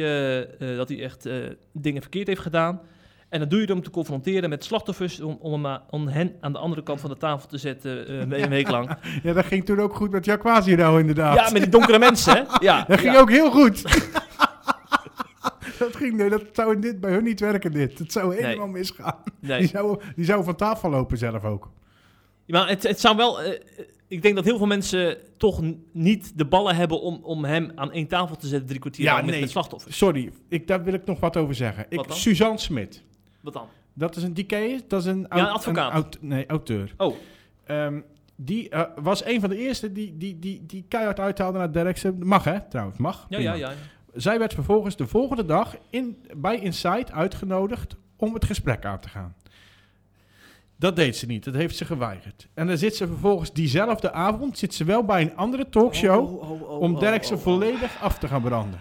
[0.60, 1.30] eh, dat hij echt
[1.72, 2.82] dingen verkeerd heeft gedaan.
[3.30, 5.22] En dan doe je het om te confronteren met slachtoffers.
[5.22, 8.50] Om, om, hem, om hen aan de andere kant van de tafel te zetten een
[8.50, 8.98] week lang.
[9.24, 11.36] Ja, dat ging toen ook goed met Jacquasio inderdaad.
[11.36, 12.44] Ja, met die donkere mensen, hè?
[12.68, 13.20] Ja, Dat ging ja.
[13.20, 13.82] ook heel goed.
[15.84, 17.98] dat, ging, nee, dat zou in dit, bij hun niet werken, dit.
[17.98, 19.16] Dat zou helemaal misgaan.
[19.42, 19.68] Die, Nee.
[19.68, 21.72] zou, die zou van tafel lopen zelf ook.
[22.48, 23.42] Maar het, het zou wel.
[23.42, 23.60] eh,
[24.08, 27.92] ik denk dat heel veel mensen toch niet de ballen hebben om, om hem aan
[27.92, 29.40] één tafel te zetten drie kwartier Ja, met, nee.
[29.40, 29.98] met slachtoffers.
[29.98, 31.86] Sorry, ik, daar wil ik nog wat over zeggen.
[31.90, 32.18] Ik, Wat dan?
[32.18, 33.04] Suzanne Smit.
[33.42, 33.68] Wat dan?
[33.94, 35.90] Dat is een DK, dat is een, Ja, een advocaat.
[35.90, 36.94] een aut- nee, auteur.
[36.98, 37.16] Oh,
[37.66, 38.00] Ehm,
[38.36, 42.28] die eh, was een van de eerste die, die, die, die keihard uithaalde naar Derksen.
[42.28, 43.26] Mag hè, trouwens, mag.
[43.30, 43.74] ja, ja, ja.
[44.14, 49.10] Zij werd vervolgens de volgende dag in, bij Insight uitgenodigd om het gesprek aan te
[49.10, 49.36] gaan.
[50.76, 52.48] Dat deed ze niet, dat heeft ze geweigerd.
[52.54, 56.52] En dan zit ze vervolgens diezelfde avond zit ze wel bij een andere talkshow Oh,
[56.52, 57.46] oh, oh, om Derksen oh, oh.
[57.48, 58.80] volledig af te gaan branden.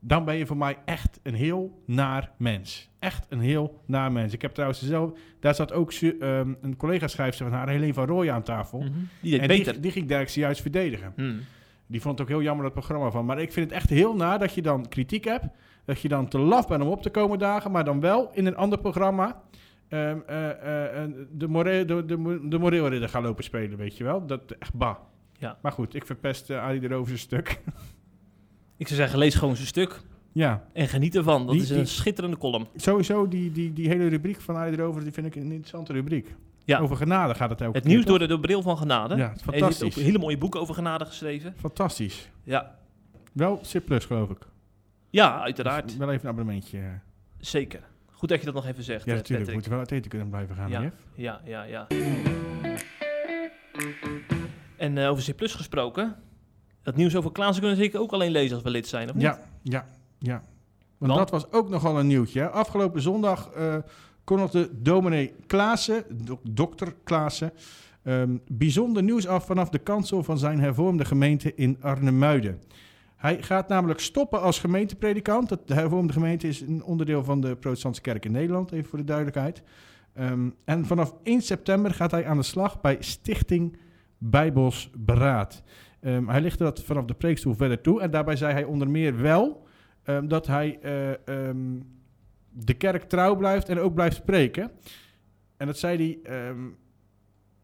[0.00, 2.90] Dan ben je voor mij echt een heel naar mens.
[2.98, 4.32] Echt een heel naar mens.
[4.32, 5.10] Ik heb trouwens zelf,
[5.40, 8.78] daar zat ook ehm, een collega-schrijfster van haar, Helene van Rooij, aan tafel.
[8.78, 8.90] Mhm.
[9.20, 9.72] Die deed en beter.
[9.72, 11.12] die, die ging Derksen juist verdedigen.
[11.16, 11.40] Hmm.
[11.88, 13.24] Die vond het ook heel jammer dat programma van.
[13.24, 15.44] Maar ik vind het echt heel naar dat je dan kritiek hebt.
[15.84, 17.70] Dat je dan te laf bent om op te komen dagen.
[17.70, 19.42] Maar dan wel in een ander programma.
[19.88, 24.26] eh, eh, eh, de, moreel, de, de, de moreelridder gaan lopen spelen, weet je wel.
[24.26, 24.96] Dat echt bah.
[25.38, 25.58] Ja.
[25.62, 27.60] Maar goed, ik verpest uh, Arie erover zijn stuk.
[28.76, 30.00] Ik zou zeggen, lees gewoon zijn stuk
[30.32, 31.42] ja, en geniet ervan.
[31.46, 32.66] Dat Die- is een die- schitterende column.
[32.76, 36.34] sowieso die, die, die hele rubriek van Arie erover, die vind ik een interessante rubriek.
[36.68, 36.78] Ja.
[36.78, 37.74] Over genade gaat het ook.
[37.74, 39.16] Het nieuws door de, bril van genade.
[39.16, 39.96] Ja, Hij heeft ook fantastisch.
[39.96, 41.54] een hele mooie boek over genade geschreven.
[41.58, 42.30] Fantastisch.
[42.42, 42.78] Ja,
[43.32, 44.38] Wel C+, geloof ik.
[45.10, 45.84] ja uiteraard.
[45.88, 46.80] Dus wel even een abonnementje.
[47.38, 47.80] Zeker.
[48.12, 49.46] Goed dat je dat nog even zegt, Ja, eh, natuurlijk.
[49.46, 50.80] We moeten wel uit eten kunnen blijven gaan, Ja.
[50.82, 50.94] Jeff.
[51.14, 51.86] Ja, ja, ja.
[54.76, 56.16] En eh, over C gesproken.
[56.82, 59.22] Dat nieuws over Klaassen kunnen zeker ook alleen lezen als we lid zijn, of niet?
[59.22, 59.86] Ja, ja,
[60.18, 60.42] ja.
[60.98, 62.40] Want dat was ook nogal een nieuwtje.
[62.40, 62.48] hè.
[62.50, 63.76] Afgelopen zondag eh
[64.28, 67.52] kondigde dominee Klaassen, dok- dokter Klaassen,
[68.02, 72.62] ehm, bijzonder nieuws af vanaf de kansel van zijn hervormde gemeente in Arnhemuiden.
[73.16, 75.48] Hij gaat namelijk stoppen als gemeentepredikant.
[75.48, 79.04] De hervormde gemeente is een onderdeel van de protestantse kerk in Nederland, even voor de
[79.04, 79.62] duidelijkheid.
[80.14, 83.76] Ehm, en vanaf 1 september gaat hij aan de slag bij Stichting
[84.18, 85.62] Bijbels Beraad.
[86.00, 88.00] Ehm, hij lichtte dat vanaf de preekstoel verder toe.
[88.00, 89.66] En daarbij zei hij onder meer wel
[90.24, 91.48] dat hij eh,
[92.64, 94.70] de kerk trouw blijft en ook blijft spreken.
[95.56, 96.68] En dat zei hij ehm,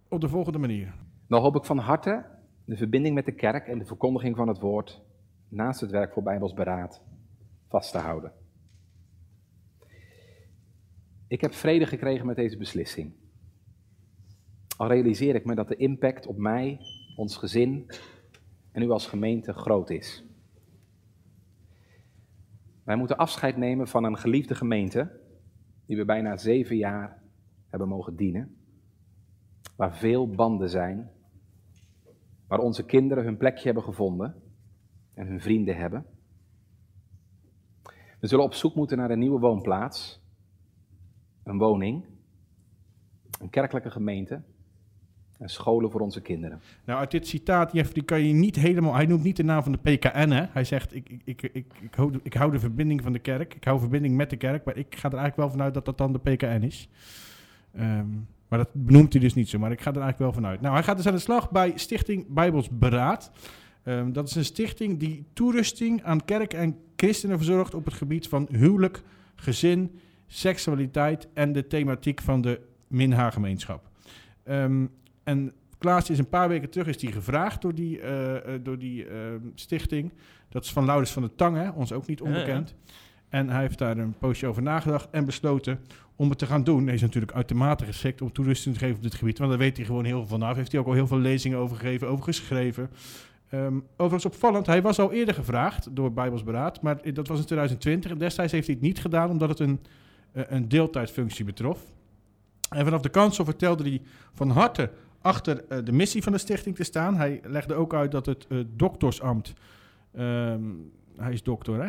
[0.09, 0.95] op de volgende manier.
[1.29, 2.25] Dan hoop ik van harte
[2.65, 5.03] de verbinding met de kerk en de verkondiging van het woord
[5.49, 7.03] naast het werk voor Bijbels beraad
[7.69, 8.33] vast te houden.
[11.29, 13.13] Ik heb vrede gekregen met deze beslissing.
[14.77, 16.79] Al realiseer ik me dat de impact op mij,
[17.17, 17.91] ons gezin
[18.73, 20.25] en u als gemeente groot is.
[22.85, 25.21] Wij moeten afscheid nemen van een geliefde gemeente
[25.87, 27.23] die we bijna zeven jaar
[27.69, 28.57] hebben mogen dienen,
[29.77, 31.11] waar veel banden zijn,
[32.49, 34.43] waar onze kinderen hun plekje hebben gevonden
[35.15, 36.07] en hun vrienden hebben.
[38.21, 40.23] We zullen op zoek moeten naar een nieuwe woonplaats,
[41.43, 42.05] een woning,
[43.41, 44.43] een kerkelijke gemeente
[45.45, 46.61] en scholen voor onze kinderen.
[46.85, 48.95] Nou, uit dit citaat, Jeff, die kan je niet helemaal...
[48.95, 50.45] Hij noemt niet de naam van de PKN, hè.
[50.51, 53.55] Hij zegt, ik, ik, ik, ik, hou, ik hou de verbinding van de kerk.
[53.55, 54.65] Ik hou verbinding met de kerk.
[54.65, 56.89] Maar ik ga er eigenlijk wel vanuit dat dat dan de PKN is.
[57.73, 58.07] Ehm,
[58.49, 59.59] maar dat benoemt hij dus niet zo.
[59.59, 60.61] Maar ik ga er eigenlijk wel vanuit.
[60.61, 63.31] Nou, hij gaat dus aan de slag bij Stichting Bijbels Beraad.
[63.83, 67.75] Ehm, dat is een stichting die toerusting aan kerk en christenen verzorgt...
[67.75, 69.03] op het gebied van huwelijk,
[69.35, 71.29] gezin, seksualiteit...
[71.35, 73.93] en de thematiek van de Minha-gemeenschap.
[74.45, 74.87] Ehm,
[75.25, 75.53] en
[75.85, 79.07] Klaas is een paar weken terug is die gevraagd door die, eh, eh, door die
[79.07, 79.19] eh,
[79.55, 80.13] stichting.
[80.49, 82.31] Dat is van Laurens van der Tang, hè, ons ook niet Ja, ja.
[82.33, 82.75] onbekend.
[83.29, 85.81] En hij heeft daar een poosje over nagedacht en besloten
[86.17, 86.85] om het te gaan doen.
[86.85, 89.39] Hij is natuurlijk uitermate geschikt om toerusting te geven op dit gebied.
[89.39, 90.57] Want daar weet hij gewoon heel veel vanaf.
[90.57, 92.91] Heeft hij ook al heel veel lezingen over gegeven, over geschreven.
[93.49, 96.83] Ehm, overigens opvallend, hij was al eerder gevraagd door Bijbelsberaad.
[96.83, 98.11] Maar dat was in 2020.
[98.11, 99.81] En destijds heeft hij het niet gedaan omdat het een,
[100.33, 101.81] eh, een deeltijdfunctie betrof.
[102.69, 104.91] En vanaf de kansel vertelde hij van harte
[105.25, 107.17] achter eh, de missie van de stichting te staan.
[107.17, 109.53] Hij legde ook uit dat het eh, doktersambt,
[110.15, 110.63] ehm,
[111.17, 111.89] hij is dokter hè,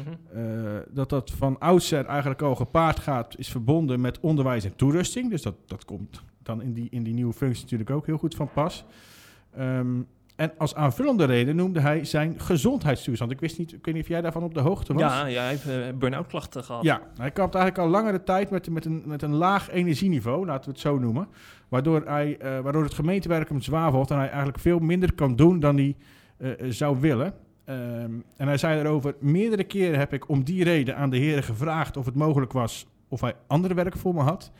[0.00, 0.08] Mhm.
[0.32, 5.30] eh, dat dat van oudsher eigenlijk al gepaard gaat, is verbonden met onderwijs en toerusting.
[5.30, 8.34] Dus dat, dat komt dan in die, in die nieuwe functie natuurlijk ook heel goed
[8.34, 8.84] van pas.
[9.56, 10.00] Ehm,
[10.36, 13.30] en als aanvullende reden noemde hij zijn gezondheidstoestand.
[13.30, 15.02] Ik wist niet, ik weet niet of jij daarvan op de hoogte was.
[15.02, 16.82] Ja, ja, hij heeft burn-out klachten gehad.
[16.82, 20.64] Ja, hij kampt eigenlijk al langere tijd met, met, een, met een laag energieniveau, laten
[20.64, 21.28] we het zo noemen.
[21.74, 25.36] Waardoor, hij, eh, waardoor het gemeentewerk hem zwaar valt en hij eigenlijk veel minder kan
[25.36, 25.96] doen dan hij
[26.36, 27.34] eh, eh, zou willen.
[27.64, 31.42] Ehm, en hij zei erover, meerdere keren heb ik om die reden aan de heren
[31.42, 34.52] gevraagd of het mogelijk was of hij andere werk voor me had.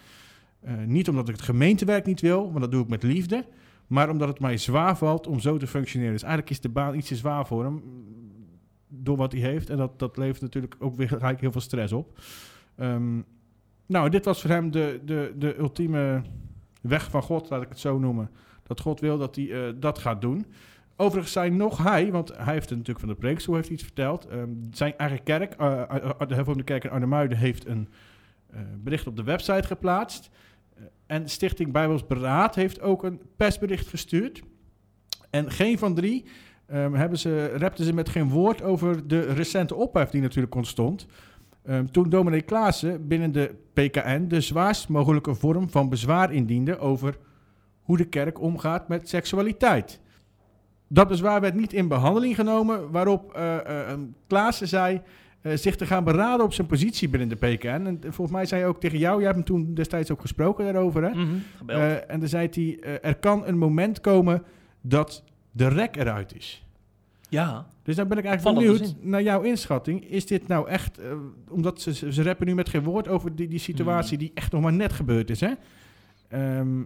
[0.86, 3.44] Niet omdat ik het gemeentewerk niet wil, want dat doe ik met liefde.
[3.86, 6.12] Maar omdat het mij zwaar valt om zo te functioneren.
[6.12, 7.82] Dus eigenlijk is de baan iets te zwaar voor hem.
[8.88, 9.70] Door wat hij heeft.
[9.70, 12.18] En dat, dat levert natuurlijk ook weer gelijk heel veel stress op.
[12.76, 13.20] Ehm,
[13.86, 16.22] nou, dit was voor hem de, de, de ultieme
[16.88, 18.30] weg van God, laat ik het zo noemen.
[18.62, 20.46] Dat God wil dat hij eh, dat gaat doen.
[20.96, 24.26] Overigens zijn nog hij, want hij heeft het natuurlijk van de preekstoel heeft iets verteld.
[24.26, 27.88] Ehm, zijn eigen kerk, eh, de hervormde kerk in Arnhemuiden, heeft een
[28.82, 30.30] bericht op de website geplaatst.
[31.06, 34.42] En Stichting Bijbels Beraad heeft ook een persbericht gestuurd.
[35.30, 36.24] En geen van drie
[36.66, 41.06] ehm, hebben ze, repten ze met geen woord over de recente ophef die natuurlijk ontstond.
[41.64, 47.16] Ehm, toen dominee Klaassen binnen de PKN de zwaarst mogelijke vorm van bezwaar indiende over
[47.82, 50.00] hoe de kerk omgaat met seksualiteit.
[50.88, 53.92] Dat bezwaar werd niet in behandeling genomen, waarop eh,
[54.26, 55.00] Klaassen zei
[55.40, 57.66] eh, zich te gaan beraden op zijn positie binnen de PKN.
[57.68, 60.64] En volgens mij zei hij ook tegen jou, jij hebt hem toen destijds ook gesproken
[60.64, 61.10] daarover, hè?
[61.10, 61.70] Mhm,
[62.08, 64.42] en dan zei hij, er kan een moment komen
[64.80, 66.63] dat de rek eruit is.
[67.28, 67.66] Ja.
[67.82, 70.10] Dus dan ben ik eigenlijk benieuwd naar jouw inschatting.
[70.10, 71.12] Is dit nou echt, eh,
[71.50, 74.62] omdat ze, ze rappen nu met geen woord over die, die situatie die echt nog
[74.62, 75.52] maar net gebeurd is, hè?
[76.28, 76.82] Ehm,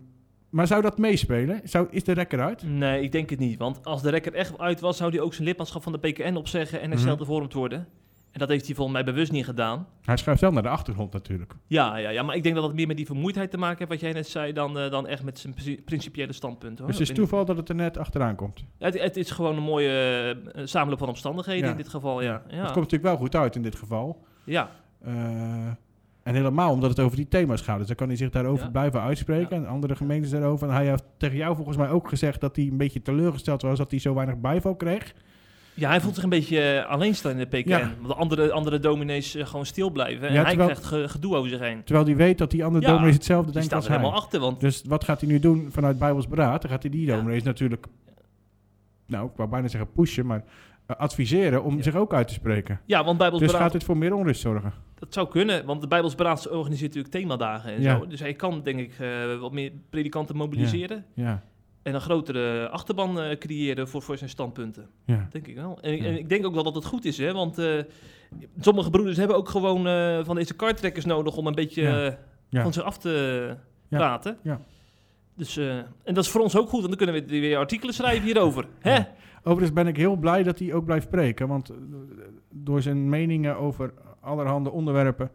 [0.50, 1.60] maar zou dat meespelen?
[1.64, 2.62] Zou, is de rek eruit?
[2.62, 3.58] Nee, ik denk het niet.
[3.58, 6.34] Want als de rekker echt uit was, zou hij ook zijn lidmaatschap van de PKN
[6.34, 7.88] opzeggen en hersteld hervormd worden.
[8.32, 9.86] En dat heeft hij volgens mij bewust niet gedaan.
[10.04, 11.54] Hij schuift wel naar de achtergrond natuurlijk.
[11.66, 13.90] Ja, ja, ja, maar ik denk dat het meer met die vermoeidheid te maken heeft,
[13.90, 16.78] wat jij net zei, dan, eh, dan echt met zijn princi- principiële standpunt.
[16.78, 16.88] Hoor.
[16.88, 18.64] dus het is toeval dat het er net achteraan komt.
[18.78, 19.90] Het, het is gewoon een mooie
[20.54, 21.70] eh, samenloop van omstandigheden Ja.
[21.70, 22.32] in dit geval, ja.
[22.46, 24.24] Het Ja, komt natuurlijk wel goed uit in dit geval.
[24.44, 24.70] ja.
[25.02, 25.66] Eh,
[26.22, 27.78] En helemaal omdat het over die thema's gaat.
[27.78, 28.70] Dus dan kan hij zich daarover Ja.
[28.70, 29.56] blijven uitspreken.
[29.56, 30.68] En andere gemeentes daarover.
[30.68, 33.78] En hij heeft tegen jou volgens mij ook gezegd dat hij een beetje teleurgesteld was
[33.78, 35.14] dat hij zo weinig bijval kreeg.
[35.78, 37.68] Ja, hij voelt zich een beetje eh, alleen staan in de PKN.
[37.68, 37.78] Ja.
[37.98, 40.28] Want de andere, andere dominees eh, gewoon stil blijven.
[40.28, 41.84] En Ja, hij terwijl- krijgt ge- gedoe over zich heen.
[41.84, 44.00] Terwijl hij weet dat die andere Ja, dominees hetzelfde denken staat als er hij.
[44.00, 44.40] helemaal achter.
[44.40, 46.62] Want Dus wat gaat hij nu doen vanuit Bijbels Beraad?
[46.62, 47.86] Dan gaat hij die dominees natuurlijk,
[49.06, 50.44] nou, ik wou bijna zeggen pushen, maar
[50.86, 51.82] eh, adviseren om Ja.
[51.82, 52.80] zich ook uit te spreken.
[52.84, 54.72] ja, want Bijbels Dus gaat dit voor meer onrust zorgen?
[54.94, 57.98] Dat zou kunnen, want de Bijbelsberaad organiseert natuurlijk themadagen en Ja.
[57.98, 58.06] zo.
[58.06, 58.92] Dus hij kan, denk ik,
[59.40, 61.04] wat meer predikanten mobiliseren.
[61.14, 61.42] Ja,
[61.82, 64.86] En een grotere achterban eh, creëren voor, voor zijn standpunten.
[65.04, 65.26] ja.
[65.30, 65.78] Denk ik wel.
[65.80, 66.06] En, ik- Ja.
[66.06, 67.32] en ik denk ook wel dat het goed is, hè.
[67.32, 67.82] Want eh,
[68.60, 72.62] sommige broeders hebben ook gewoon eh, van deze kartrekkers nodig om een beetje Ja.
[72.62, 73.56] van zich af te
[73.88, 74.38] praten.
[74.42, 74.60] Ja.
[75.36, 78.24] Dus, en dat is voor ons ook goed, want dan kunnen we weer artikelen schrijven
[78.24, 78.66] hierover.
[78.78, 78.98] Hè?
[79.42, 81.48] Overigens ben ik heel blij dat hij ook blijft spreken.
[81.48, 81.70] Want
[82.50, 85.30] door zijn meningen over allerhande onderwerpen,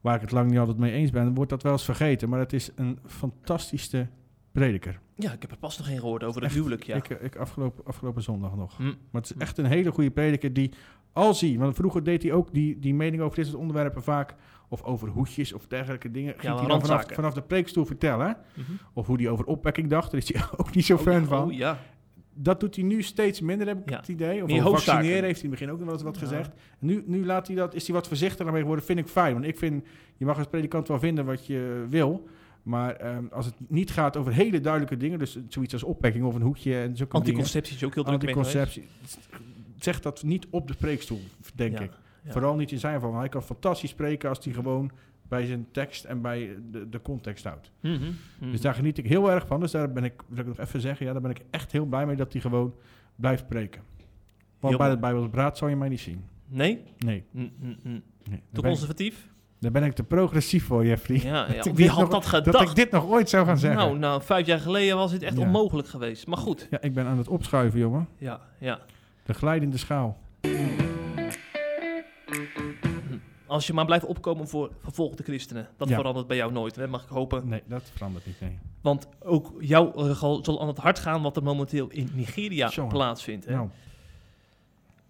[0.00, 2.28] waar ik het lang niet altijd mee eens ben, wordt dat wel eens vergeten.
[2.28, 4.06] Maar het is een fantastische
[4.52, 5.00] prediker.
[5.14, 6.54] Ja, ik heb er pas nog geen gehoord over het Echt?
[6.54, 6.96] huwelijk, ja.
[6.96, 8.76] Ik, eh, ik afgelopen, afgelopen zondag nog.
[8.76, 8.82] Hm.
[8.82, 10.70] Maar het is echt een hele goede prediker die,
[11.12, 14.34] als hij, want vroeger deed hij ook die, die mening over dit soort onderwerpen vaak,
[14.68, 18.36] of over hoedjes of dergelijke dingen, ging hij dan vanaf, de preekstoel vertellen.
[18.54, 18.70] Mhm.
[18.92, 21.26] Of hoe hij over opwekking dacht, daar is hij ook niet zo Oh, fan ja,
[21.26, 21.46] van.
[21.46, 21.78] Oh ja.
[22.34, 23.96] Dat doet hij nu steeds minder, heb ik Ja.
[23.96, 24.42] het idee.
[24.42, 26.20] Of Meer over vaccineren heeft hij in het begin ook nog wel eens wat Ja.
[26.20, 26.50] gezegd.
[26.78, 29.32] Nu, nu laat hij dat, is hij wat voorzichtiger mee geworden, vind ik fijn.
[29.32, 29.84] Want ik vind,
[30.16, 32.28] je mag als predikant wel vinden wat je wil.
[32.62, 36.34] Maar ehm, als het niet gaat over hele duidelijke dingen, dus zoiets als opwekking of
[36.34, 37.10] een hoekje en dingen.
[37.10, 38.36] Anticonceptie is ook heel druk geweest.
[38.36, 38.88] Anticonceptie.
[39.76, 41.20] Zeg dat niet op de preekstoel,
[41.54, 41.90] denk Ja, ik.
[42.22, 42.32] ja.
[42.32, 43.08] Vooral niet in zijn geval.
[43.08, 44.90] want Hij kan fantastisch spreken als hij gewoon
[45.28, 47.70] bij zijn tekst en bij de, de context houdt.
[47.80, 47.92] Mhm,
[48.38, 48.50] mhm.
[48.50, 49.60] Dus daar geniet ik heel erg van.
[49.60, 51.84] Dus daar ben ik, wil ik nog even zeggen, ja, daar ben ik echt heel
[51.84, 52.74] blij mee dat hij gewoon
[53.16, 53.82] blijft spreken.
[54.60, 56.24] Want Heel bij het Bijbels Braad zou je mij niet zien.
[56.46, 56.82] Nee?
[56.98, 57.24] Nee.
[57.30, 58.02] Mm, mm, mm.
[58.30, 58.42] nee.
[58.52, 59.28] Te conservatief?
[59.60, 61.20] Daar ben ik te progressief voor, Jeffrey.
[61.24, 61.72] Ja, ja.
[61.74, 62.58] Wie had nog- dat gedacht?
[62.58, 63.80] Dat ik dit nog ooit zou gaan zeggen.
[63.80, 65.42] Nou, nou, vijf jaar geleden was dit echt Ja.
[65.42, 66.26] onmogelijk geweest.
[66.26, 66.66] Maar goed.
[66.70, 68.08] Ja, ik ben aan het opschuiven, jongen.
[68.18, 68.78] Ja, ja.
[69.24, 70.18] De glijdende schaal.
[73.46, 75.68] Als je maar blijft opkomen voor vervolgde christenen.
[75.76, 75.96] Dat Ja.
[75.96, 76.86] verandert bij jou nooit, hè?
[76.88, 77.48] mag ik hopen.
[77.48, 78.58] Nee, dat verandert niet, nee.
[78.80, 82.68] Want ook jouw eh, zal zal aan het hart gaan wat er momenteel in Nigeria
[82.68, 82.92] Jongen.
[82.92, 83.44] plaatsvindt.
[83.44, 83.54] Hè?
[83.54, 83.68] Nou,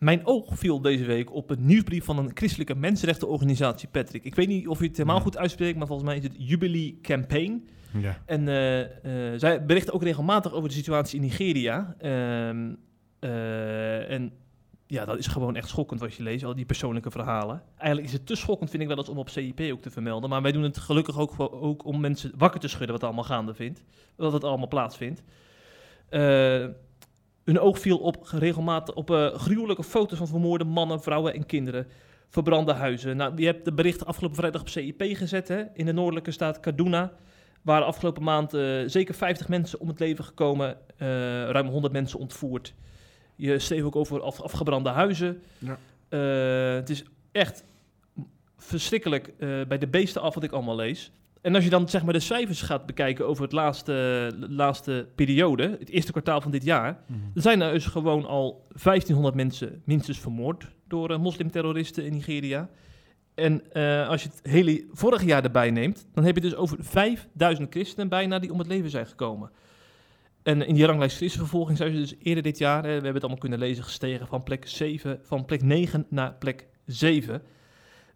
[0.01, 4.25] Mijn oog viel deze week op een nieuwsbrief van een christelijke mensenrechtenorganisatie, Patrick.
[4.25, 5.23] Ik weet niet of je het helemaal Ja.
[5.23, 7.69] goed uitspreekt, maar volgens mij is het Jubilee Campaign.
[7.99, 8.19] ja.
[8.27, 8.81] En eh,
[9.33, 11.95] eh, zij berichten ook regelmatig over de situatie in Nigeria.
[11.99, 12.75] Ehm,
[13.19, 14.33] eh, en
[14.87, 17.63] ja, dat is gewoon echt schokkend wat je leest, al die persoonlijke verhalen.
[17.77, 20.31] Eigenlijk is het te schokkend, vind ik wel eens, om op CIP ook te vermelden.
[20.31, 23.25] Maar wij doen het gelukkig ook, ook om mensen wakker te schudden wat er allemaal
[23.25, 23.83] gaande vindt.
[24.17, 25.23] Wat het allemaal plaatsvindt.
[27.45, 31.87] Hun oog viel op regelmatig op eh, gruwelijke foto's van vermoorde mannen, vrouwen en kinderen.
[32.29, 33.17] Verbrande huizen.
[33.17, 36.61] Nou, je hebt de berichten afgelopen vrijdag op CIP gezet, hè, in de noordelijke staat
[36.61, 37.13] Kaduna.
[37.63, 41.09] Waar afgelopen maand eh, zeker 50 mensen om het leven gekomen, eh,
[41.51, 42.75] ruim 100 mensen ontvoerd.
[43.37, 45.43] Je schreef ook over af- afgebrande huizen.
[45.59, 45.79] Ja.
[46.77, 47.65] Het is echt
[48.57, 49.33] verschrikkelijk
[49.69, 51.13] bij de beesten af wat ik allemaal lees.
[51.41, 55.77] En als je dan zeg maar de cijfers gaat bekijken over het laatste, laatste periode,
[55.79, 57.19] het eerste kwartaal van dit jaar, Mhm.
[57.35, 62.69] zijn er dus gewoon al 1500 mensen minstens vermoord door eh, moslimterroristen in Nigeria.
[63.35, 66.77] En eh, als je het hele vorige jaar erbij neemt, dan heb je dus over
[66.81, 69.51] 5000 christenen bijna die om het leven zijn gekomen.
[70.43, 73.23] En in die ranglijst christenvervolging zijn ze dus eerder dit jaar, eh, we hebben het
[73.23, 77.43] allemaal kunnen lezen, gestegen van plek 7, van plek 9 naar plek 7.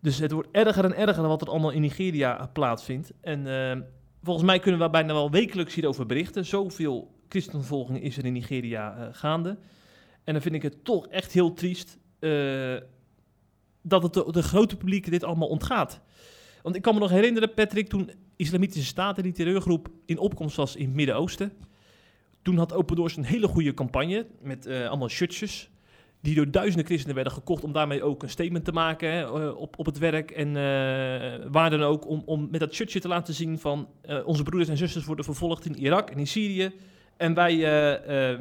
[0.05, 3.13] Dus het wordt erger en erger wat er allemaal in Nigeria eh, plaatsvindt.
[3.21, 3.81] En eh,
[4.23, 6.45] volgens mij kunnen we bijna wel wekelijks hierover berichten.
[6.45, 9.59] Zoveel christenvervolging is er in Nigeria eh, gaande.
[10.25, 12.77] En dan vind ik het toch echt heel triest eh,
[13.83, 16.01] dat het de, grote publiek dit allemaal ontgaat.
[16.63, 20.77] Want ik kan me nog herinneren, Patrick, toen Islamitische Staten, die terreurgroep, in opkomst was
[20.77, 21.53] in het Midden-Oosten.
[22.43, 25.71] Toen had Open Doors een hele goede campagne met allemaal shirtjes.
[26.25, 29.57] Die door duizenden christenen werden gekocht om daarmee ook een statement te maken hè, eh,
[29.57, 30.31] op, op het werk.
[30.31, 34.27] En eh, waar dan ook om, om met dat shirtje te laten zien van eh,
[34.27, 36.73] onze broeders en zusters worden vervolgd in Irak en in Syrië.
[37.17, 37.57] En wij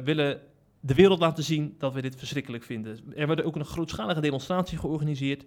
[0.04, 0.40] willen
[0.80, 2.98] de wereld laten zien dat we dit verschrikkelijk vinden.
[3.16, 5.44] Er werd ook een grootschalige demonstratie georganiseerd.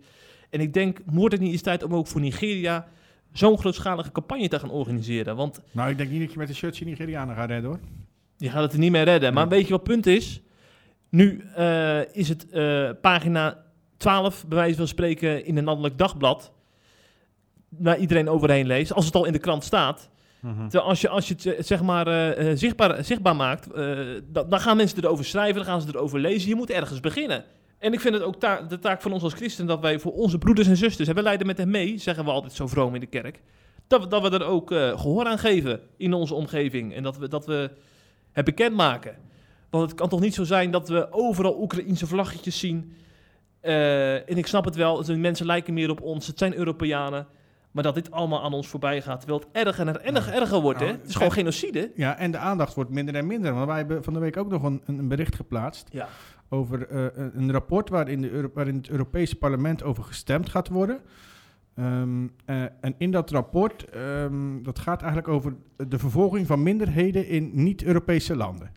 [0.50, 2.88] En ik denk, wordt het niet eens tijd om ook voor Nigeria
[3.34, 5.36] zo'n grootschalige campagne te gaan organiseren?
[5.36, 7.80] Want Nou, ik denk niet dat je met een shirtje Nigerianen gaat redden, hoor.
[8.38, 9.34] je gaat het er niet meer redden.
[9.34, 10.42] Maar weet je wat het punt is?
[11.10, 13.64] Nu eh, is het eh, pagina
[13.98, 16.52] 12, bij wijze van spreken, in een landelijk dagblad.
[17.70, 20.10] Waar iedereen overheen leest, als het al in de krant staat.
[20.70, 23.68] Terwijl als je, als je het eh, zeg maar zichtbaar, zichtbaar maakt,
[24.24, 26.50] dan, dan gaan mensen erover schrijven, dan gaan ze erover lezen.
[26.50, 27.44] Je moet ergens beginnen.
[27.80, 30.12] En ik vind het ook ta- de taak van ons als christenen dat wij voor
[30.14, 32.94] onze broeders en zusters, en we leiden met hen mee, zeggen we altijd zo vroom
[32.94, 33.42] in de kerk,
[33.88, 36.94] dat we, dat we er ook eh, gehoor aan geven in onze omgeving.
[36.94, 37.72] En dat we, dat we
[38.32, 39.16] het bekendmaken.
[39.70, 42.92] Want het kan toch niet zo zijn dat we overal Oekraïense vlaggetjes zien.
[43.60, 47.28] Eh, en ik snap het wel, de mensen lijken meer op ons, het zijn Europeanen.
[47.72, 50.80] Maar dat dit allemaal aan ons voorbij gaat, terwijl het erger en erger, erger wordt.
[50.80, 50.86] Hè?
[50.86, 51.92] Nou, Het is gewoon en- genocide.
[51.96, 53.54] Ja, en de aandacht wordt minder en minder.
[53.54, 56.08] Want wij hebben van de week ook nog een, een bericht geplaatst Ja.
[56.50, 61.00] over eh, een- rapport waarin, de Euro- waarin het Europese parlement over gestemd gaat worden.
[61.76, 65.56] Ehm, eh, en in dat rapport, ehm, dat gaat eigenlijk over
[65.88, 68.72] de vervolging van minderheden in niet-Europese landen.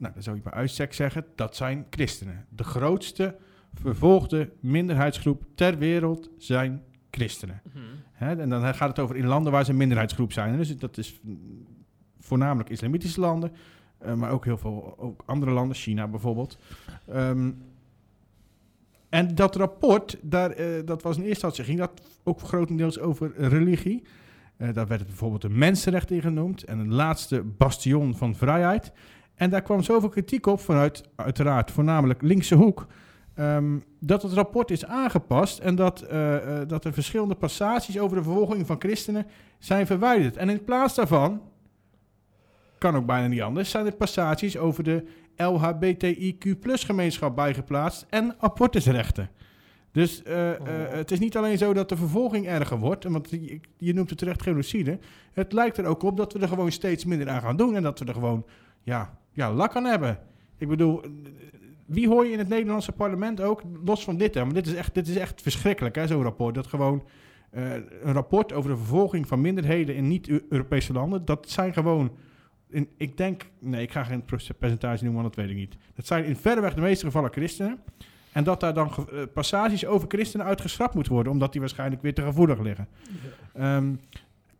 [0.00, 2.46] Nou, dan zou je bij uitstek zeggen, dat zijn christenen.
[2.48, 3.36] De grootste
[3.74, 7.62] vervolgde minderheidsgroep ter wereld zijn christenen.
[7.72, 7.84] Mhm.
[8.12, 10.56] Hè, en dan gaat het over in landen waar ze een minderheidsgroep zijn.
[10.56, 11.20] Dus dat is
[12.20, 13.52] voornamelijk islamitische landen,
[13.98, 16.58] eh, maar ook heel veel ook andere landen, China bijvoorbeeld.
[17.06, 17.50] Ehm,
[19.08, 23.32] en dat rapport, daar, eh, dat was in eerste instantie, ging dat ook grotendeels over
[23.36, 24.02] religie.
[24.56, 28.92] Eh, daar werd het bijvoorbeeld een mensenrecht in genoemd en een laatste bastion van vrijheid.
[29.40, 32.86] En daar kwam zoveel kritiek op vanuit, uiteraard, voornamelijk linkse hoek.
[33.34, 38.16] ehm, dat het rapport is aangepast en dat, eh, eh, dat er verschillende passages over
[38.16, 39.26] de vervolging van christenen
[39.58, 40.36] zijn verwijderd.
[40.36, 41.40] En in plaats daarvan,
[42.78, 45.04] kan ook bijna niet anders, zijn er passages over de
[45.36, 49.30] LHBTIQ gemeenschap bijgeplaatst en abortusrechten.
[49.92, 50.66] Dus eh, Oh.
[50.90, 54.18] het is niet alleen zo dat de vervolging erger wordt, want je, je noemt het
[54.18, 54.98] terecht genocide.
[55.32, 57.82] Het lijkt er ook op dat we er gewoon steeds minder aan gaan doen en
[57.82, 58.44] dat we er gewoon
[58.82, 60.18] ja, ja, lak aan hebben.
[60.58, 61.02] Ik bedoel,
[61.86, 64.74] wie hoor je in het Nederlandse parlement ook, los van dit, hè, maar dit is
[64.74, 66.54] echt, dit is echt verschrikkelijk, hè, zo'n rapport.
[66.54, 67.04] Dat gewoon
[67.50, 67.72] eh,
[68.02, 72.16] een rapport over de vervolging van minderheden in niet-Europese landen, dat zijn gewoon,
[72.68, 74.24] in, ik denk, nee, ik ga geen
[74.58, 75.76] percentage noemen, want dat weet ik niet.
[75.94, 77.78] Dat zijn in verreweg de meeste gevallen christenen.
[78.32, 82.14] En dat daar dan eh, passages over christenen uitgeschrapt moeten worden, omdat die waarschijnlijk weer
[82.14, 82.88] te gevoelig liggen.
[83.54, 83.94] Ehm,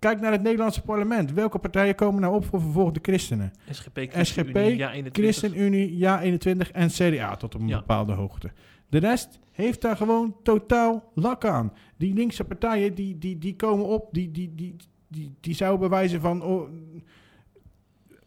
[0.01, 1.33] kijk naar het Nederlandse parlement.
[1.33, 3.53] Welke partijen komen nou op voor vervolgde christenen?
[3.71, 5.13] SGP, ChristenUnie, ja 21.
[5.13, 7.79] ChristenUnie, Ja21 en CDA tot op een Ja.
[7.79, 8.51] bepaalde hoogte.
[8.89, 11.73] De rest heeft daar gewoon totaal lak aan.
[11.97, 14.77] Die linkse partijen die, die, die komen op, die, die, die,
[15.09, 16.43] die, die zouden bewijzen van...
[16.43, 16.69] Oh,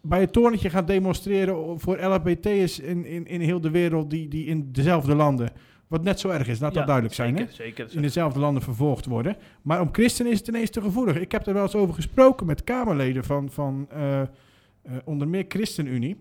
[0.02, 4.46] bij het torentje gaan demonstreren voor LHBT'ers in, in, in heel de wereld die, die
[4.46, 5.52] in dezelfde landen...
[5.88, 7.36] Wat net zo erg is, laat Ja, dat duidelijk zijn.
[7.36, 7.40] Hè?
[7.40, 7.96] Zeker, zeker.
[7.96, 9.36] in dezelfde landen vervolgd worden.
[9.62, 11.16] Maar om christenen is het ineens te gevoelig.
[11.16, 14.28] Ik heb er wel eens over gesproken met Kamerleden van, van eh, eh,
[15.04, 16.18] onder meer ChristenUnie.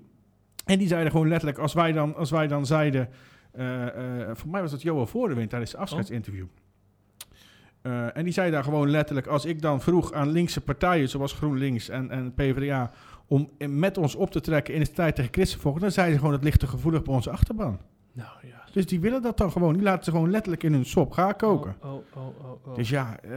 [0.65, 3.09] En die zeiden gewoon letterlijk, als wij dan, als wij dan zeiden...
[3.53, 3.87] eh,
[4.33, 6.47] voor mij was dat Johan Voordewind tijdens het afscheidsinterview.
[7.83, 11.33] Eh, en die zei daar gewoon letterlijk, als ik dan vroeg aan linkse partijen zoals
[11.33, 12.91] GroenLinks en, en PvdA...
[13.27, 15.81] om met ons op te trekken in de strijd tegen christenvolk...
[15.81, 17.79] dan zeiden ze gewoon, het ligt te gevoelig bij onze achterban.
[18.13, 18.65] Nou ja.
[18.73, 19.73] Dus die willen dat dan gewoon.
[19.73, 21.77] Die laten ze gewoon letterlijk in hun sop gaan koken.
[21.83, 22.75] Oh, oh, oh, oh, oh.
[22.75, 23.31] Dus ja, eh,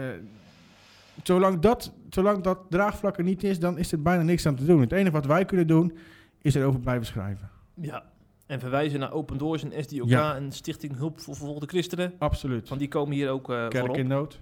[1.23, 4.65] zolang, dat, zolang dat draagvlak er niet is, dan is er bijna niks aan te
[4.65, 4.81] doen.
[4.81, 5.97] Het enige wat wij kunnen doen,
[6.41, 7.49] is erover blijven schrijven.
[7.73, 8.03] Ja.
[8.45, 10.35] En verwijzen naar Open Doors en SDOK Ja.
[10.35, 12.13] en Stichting Hulp voor Vervolgde Christenen.
[12.17, 12.67] Absoluut.
[12.67, 14.39] Want die komen hier ook eh Kerk in nood.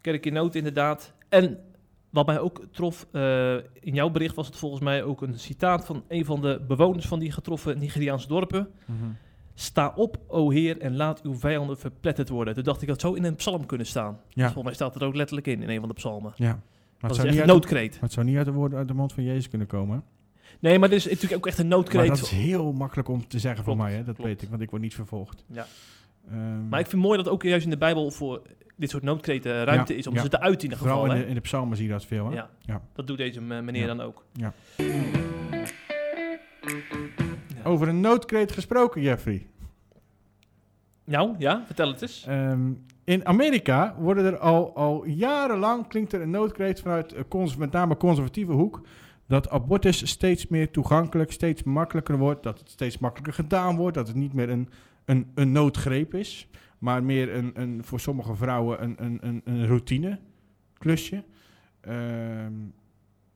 [0.00, 1.12] Kerk in nood, inderdaad.
[1.28, 1.58] En
[2.10, 5.84] wat mij ook trof, eh, in jouw bericht was het volgens mij ook een citaat
[5.84, 8.68] van een van de bewoners van die getroffen Nigeriaanse dorpen.
[9.54, 12.54] Sta op, o Heer, en laat uw vijanden verpletterd worden.
[12.54, 14.12] Toen dacht ik dat zou in een psalm kunnen staan.
[14.24, 16.32] Dus Ja, volgens mij staat het ook letterlijk in, in een van de psalmen.
[16.36, 16.46] ja.
[17.00, 17.92] Maar Dat het, is echt niet een uit, noodkreet.
[17.92, 20.04] maar het zou niet uit de woorden uit de mond van Jezus kunnen komen.
[20.60, 22.08] Nee, maar dit is natuurlijk ook echt een Maar noodkreet.
[22.08, 23.96] dat is heel makkelijk om te zeggen voor mij, hè?
[23.96, 24.22] dat klopt.
[24.30, 25.44] weet ik, want ik word niet vervolgd.
[25.46, 25.66] Ja.
[26.30, 28.42] Ehm, Maar ik vind mooi dat ook juist in de Bijbel voor
[28.76, 30.22] dit soort noodkreten ruimte Ja, is om ja.
[30.22, 32.28] ze te uiten in ieder vooral in de, in de psalmen zie je dat veel.
[32.28, 32.34] Hè?
[32.34, 32.82] Ja, Ja.
[32.94, 34.24] dat doet deze me- meneer dan ook.
[34.32, 34.52] Ja.
[37.64, 37.70] Ja.
[37.70, 39.46] Over een noodkreet gesproken, Jeffrey.
[41.04, 42.24] Nou, ja, vertel het eens.
[42.26, 42.72] Ehm,
[43.04, 47.14] in Amerika worden er al, al jarenlang, klinkt er een noodkreet vanuit
[47.58, 48.80] met name conservatieve hoek,
[49.26, 54.06] dat abortus steeds meer toegankelijk, steeds makkelijker wordt, dat het steeds makkelijker gedaan wordt, dat
[54.06, 54.68] het niet meer een,
[55.04, 56.48] een, een noodgreep is,
[56.78, 60.18] maar meer een, een, voor sommige vrouwen een, een, een, een routine
[60.78, 61.22] klusje.
[61.80, 62.52] Ehm,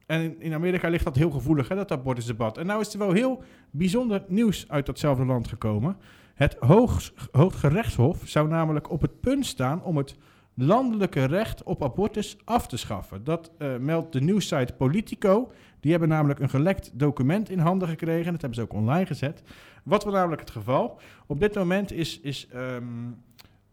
[0.06, 2.58] en in, Amerika ligt dat heel gevoelig, hè, dat abortusdebat.
[2.58, 5.96] En nou is er wel heel bijzonder nieuws uit datzelfde land gekomen.
[6.34, 10.16] Het Hoogs- Hooggerechtshof zou namelijk op het punt staan om het
[10.54, 13.24] landelijke recht op abortus af te schaffen.
[13.24, 15.50] Dat eh, meldt de nieuwssite Politico.
[15.80, 18.32] Die hebben namelijk een gelekt document in handen gekregen.
[18.32, 19.42] Dat hebben ze ook online gezet.
[19.84, 21.00] Wat was namelijk het geval?
[21.26, 22.84] Op dit moment is, is ehm,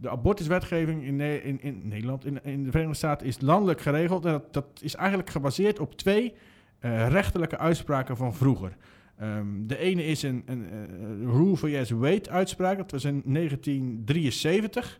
[0.04, 4.24] de abortuswetgeving in, in, in Nederland, in, in de Verenigde Staten, is landelijk geregeld.
[4.24, 6.34] Dat, dat is eigenlijk gebaseerd op twee
[6.80, 8.76] eh, rechterlijke uitspraken van vroeger.
[9.18, 11.89] Ehm, de ene is een, een, een Roe v.
[11.89, 12.78] Wade uitspraak.
[12.78, 14.99] Dat was in 1973.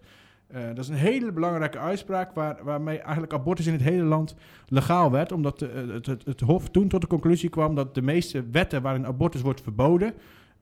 [0.54, 4.36] Uh, dat is een hele belangrijke uitspraak waar, waarmee eigenlijk abortus in het hele land
[4.68, 5.32] legaal werd.
[5.32, 9.06] Omdat het, het, het, Hof toen tot de conclusie kwam dat de meeste wetten waarin
[9.06, 10.14] abortus wordt verboden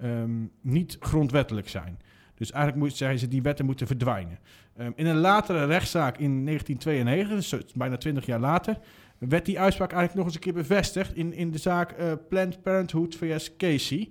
[0.03, 1.97] um, niet grondwettelijk zijn.
[2.41, 4.39] Dus eigenlijk moet, zeiden ze die wetten moeten verdwijnen.
[4.79, 8.77] Um, in een latere rechtszaak in 1992, dus bijna 20 jaar later,
[9.17, 12.61] werd die uitspraak eigenlijk nog eens een keer bevestigd in, in de zaak uh, Planned
[12.61, 13.55] Parenthood vs.
[13.57, 14.09] Casey.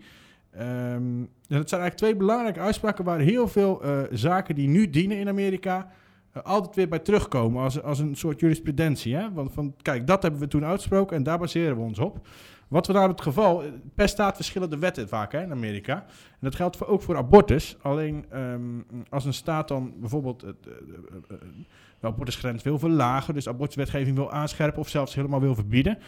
[0.61, 5.19] Um, dat zijn eigenlijk twee belangrijke uitspraken waar heel veel uh, zaken die nu dienen
[5.19, 5.91] in Amerika
[6.33, 9.17] altijd weer bij terugkomen als, als een soort jurisprudentie.
[9.17, 9.33] Hè?
[9.33, 12.27] Want van, kijk, dat hebben we toen uitgesproken en daar baseren we ons op.
[12.69, 13.63] Wat we nou het geval,
[13.95, 15.95] per staat verschillen de wetten vaak hè, in Amerika.
[16.31, 17.77] En dat geldt voor, ook voor abortus.
[17.83, 20.51] Alleen um, als een staat dan bijvoorbeeld uh,
[22.01, 25.99] de abortusgrens wil verlagen, dus abortuswetgeving wil aanscherpen of zelfs helemaal wil verbieden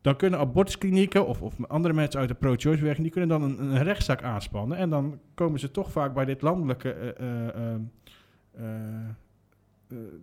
[0.00, 3.82] dan kunnen abortusklinieken of, of andere mensen uit de pro-choice beweging, die kunnen dan een,
[3.82, 4.78] rechtszaak aanspannen.
[4.78, 8.66] En dan komen ze toch vaak bij dit landelijke, uh,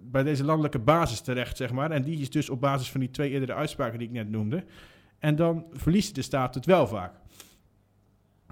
[0.01, 1.91] bij deze landelijke basis terecht, zeg maar.
[1.91, 4.63] En die is dus op basis van die twee eerdere uitspraken die ik net noemde.
[5.19, 7.13] En dan verliest de staat het wel vaak.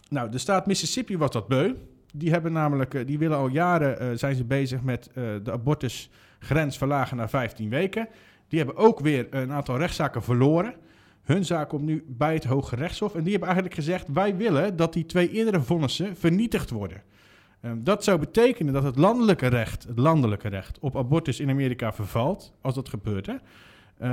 [0.09, 1.73] Nou, de staat Mississippi was dat beu.
[2.13, 7.29] Die hebben namelijk, die willen al jaren, zijn ze bezig met de abortusgrens verlagen naar
[7.29, 8.07] 15 weken.
[8.47, 10.73] Die hebben ook weer een aantal rechtszaken verloren.
[11.23, 13.15] Hun zaak komt nu bij het Hoge Rechtshof.
[13.15, 17.01] En die hebben eigenlijk gezegd: wij willen dat die twee eerdere vonnissen vernietigd worden.
[17.65, 21.93] Um, dat zou betekenen dat het landelijke recht, het landelijke recht op abortus in Amerika
[21.93, 23.25] vervalt, als dat gebeurt.
[23.25, 23.35] Hè?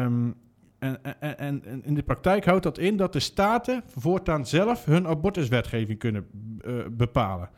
[0.03, 0.35] Um,
[0.79, 5.07] en, en, en, in de praktijk houdt dat in dat de staten voortaan zelf hun
[5.07, 6.27] abortuswetgeving kunnen
[6.65, 7.51] uh, bepalen.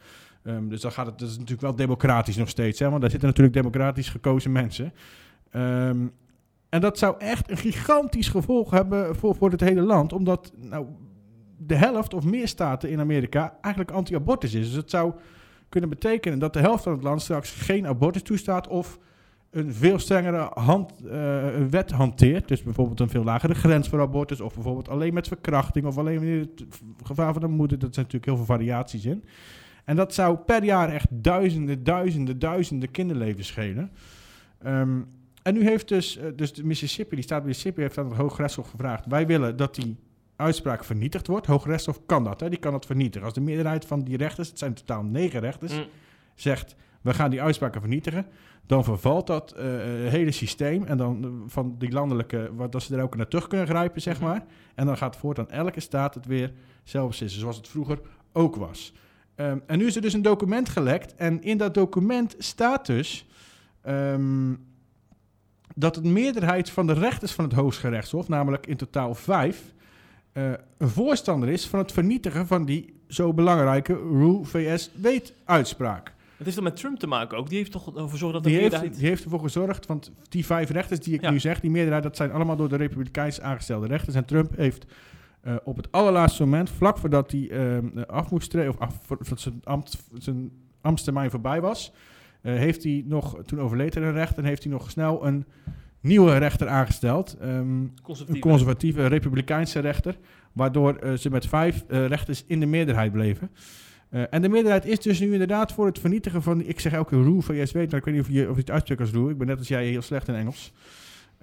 [0.43, 3.29] Um, dus dan gaat het, is natuurlijk wel democratisch nog steeds, hè, want daar zitten
[3.29, 4.93] natuurlijk democratisch gekozen mensen.
[6.69, 10.13] En dat zou echt een gigantisch gevolg hebben voor, voor het hele land.
[10.13, 10.87] Omdat nou,
[11.57, 14.67] de helft of meer staten in Amerika eigenlijk anti-abortus is.
[14.67, 15.13] Dus het zou
[15.75, 18.99] kunnen betekenen dat de helft van het land straks geen abortus toestaat of
[19.51, 21.11] een veel strengere hand, uh,
[21.71, 22.49] wet hanteert.
[22.49, 26.15] Dus bijvoorbeeld een veel lagere grens voor abortus of bijvoorbeeld alleen met verkrachting of alleen
[26.15, 26.65] wanneer het
[27.03, 27.79] gevaar van de moeder.
[27.79, 29.25] Dat zijn natuurlijk heel veel variaties in.
[29.85, 33.91] En dat zou per jaar echt duizenden, duizenden, duizenden kinderlevens schelen.
[34.67, 35.07] Um,
[35.43, 38.71] en nu heeft dus, uh, dus de Mississippi, die staat Mississippi, heeft aan het Hooggerechtshof
[38.71, 39.07] gevraagd.
[39.07, 39.97] Wij willen dat die
[40.37, 41.47] uitspraak vernietigd wordt.
[41.47, 42.49] Hooggerechtshof kan dat, hè?
[42.49, 43.25] die kan dat vernietigen.
[43.25, 45.85] Als de meerderheid van die rechters, het zijn totaal negen rechters, mm.
[46.35, 48.27] zegt we gaan die uitspraken vernietigen,
[48.67, 49.63] dan vervalt dat uh,
[50.11, 53.67] hele systeem en dan van die landelijke, wat, dat ze er ook naar terug kunnen
[53.67, 54.33] grijpen, zeg mm-hmm.
[54.33, 54.47] maar.
[54.75, 58.01] En dan gaat voortaan elke staat het weer zelf beslissen, zoals het vroeger
[58.33, 58.93] ook was.
[59.37, 63.27] Um, en nu is er dus een document gelekt en in dat document staat dus...
[63.87, 64.73] Um,
[65.75, 69.74] dat de meerderheid van de rechters van het Hooggerechtshof, namelijk in totaal vijf,
[70.35, 74.91] uh, een voorstander is van het vernietigen van die zo belangrijke Roe vs.
[74.95, 76.13] Wade uitspraak.
[76.37, 77.49] Het is toch met Trump te maken ook?
[77.49, 78.89] Die heeft toch ervoor gezorgd dat de die meerderheid...
[78.89, 81.31] Heeft, die heeft ervoor gezorgd, want die vijf rechters die ik ja.
[81.31, 84.17] nu zeg, die meerderheid, dat zijn allemaal door de Republikeins aangestelde rechters.
[84.17, 84.87] En Trump heeft
[85.45, 89.41] uh, op het allerlaatste moment, vlak voordat hij uh, af moest treden, of af, voordat
[89.41, 91.93] zijn, ambt, zijn ambtstermijn voorbij was,
[92.43, 95.45] uh, heeft hij nog, toen overleed er een rechter, en heeft hij nog snel een
[96.05, 97.37] nieuwe rechter aangesteld.
[97.43, 97.93] Um,
[98.27, 100.17] een conservatieve republikeinse rechter.
[100.53, 103.51] Waardoor uh, ze met vijf uh, rechters in de meerderheid bleven.
[104.11, 107.23] Uh, en de meerderheid is dus nu inderdaad voor het vernietigen van, ik zeg elke
[107.23, 109.31] roe van JSW, maar ik weet niet of je, of je het uitspreekt als roe.
[109.31, 110.73] Ik ben net als jij heel slecht in Engels.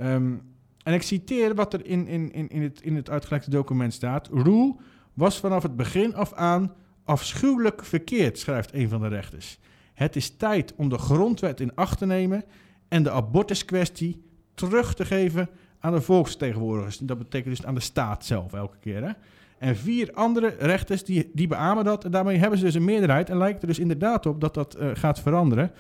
[0.01, 0.41] Um,
[0.84, 4.28] en ik citeer wat er in, in, in, in, het, in het uitgelekte document staat.
[4.32, 4.76] Roe
[5.14, 9.59] was vanaf het begin af aan afschuwelijk verkeerd, schrijft een van de rechters.
[9.93, 12.43] Het is tijd om de grondwet in acht te nemen
[12.88, 14.30] en de abortuskwestie
[14.70, 15.49] terug te geven
[15.80, 16.97] aan de volksvertegenwoordigers.
[16.97, 19.03] Dat betekent dus aan de staat zelf elke keer.
[19.03, 19.12] Hè?
[19.57, 22.05] En vier andere rechters die, die beamen dat.
[22.05, 23.30] En daarmee hebben ze dus een meerderheid.
[23.30, 25.72] En lijkt er dus inderdaad op dat dat uh, gaat veranderen.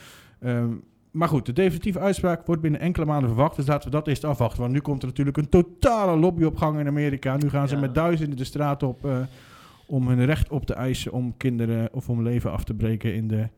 [0.43, 3.55] Um, maar goed, de definitieve uitspraak wordt binnen enkele maanden verwacht.
[3.55, 4.61] Dus laten we dat eerst afwachten.
[4.61, 7.37] Want nu komt er natuurlijk een totale lobbyopgang in Amerika.
[7.37, 7.81] Nu gaan ze ja.
[7.81, 9.17] met duizenden de straat op uh,
[9.87, 13.27] om hun recht op te eisen om kinderen of om leven af te breken in
[13.27, 13.49] de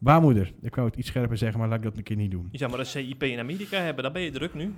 [0.00, 0.52] baarmoeder.
[0.62, 2.48] Ik wou het iets scherper zeggen, maar laat ik dat een keer niet doen.
[2.50, 4.74] Je zou maar een CIP in Amerika hebben, dan ben je druk nu.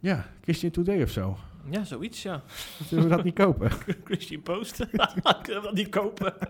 [0.00, 1.36] Ja, Christian Today of zo.
[1.70, 2.42] Ja, zoiets, ja.
[2.84, 3.70] Zullen we dat niet kopen?
[4.04, 4.76] Christian Post?
[5.42, 6.34] Kunnen we dat niet kopen?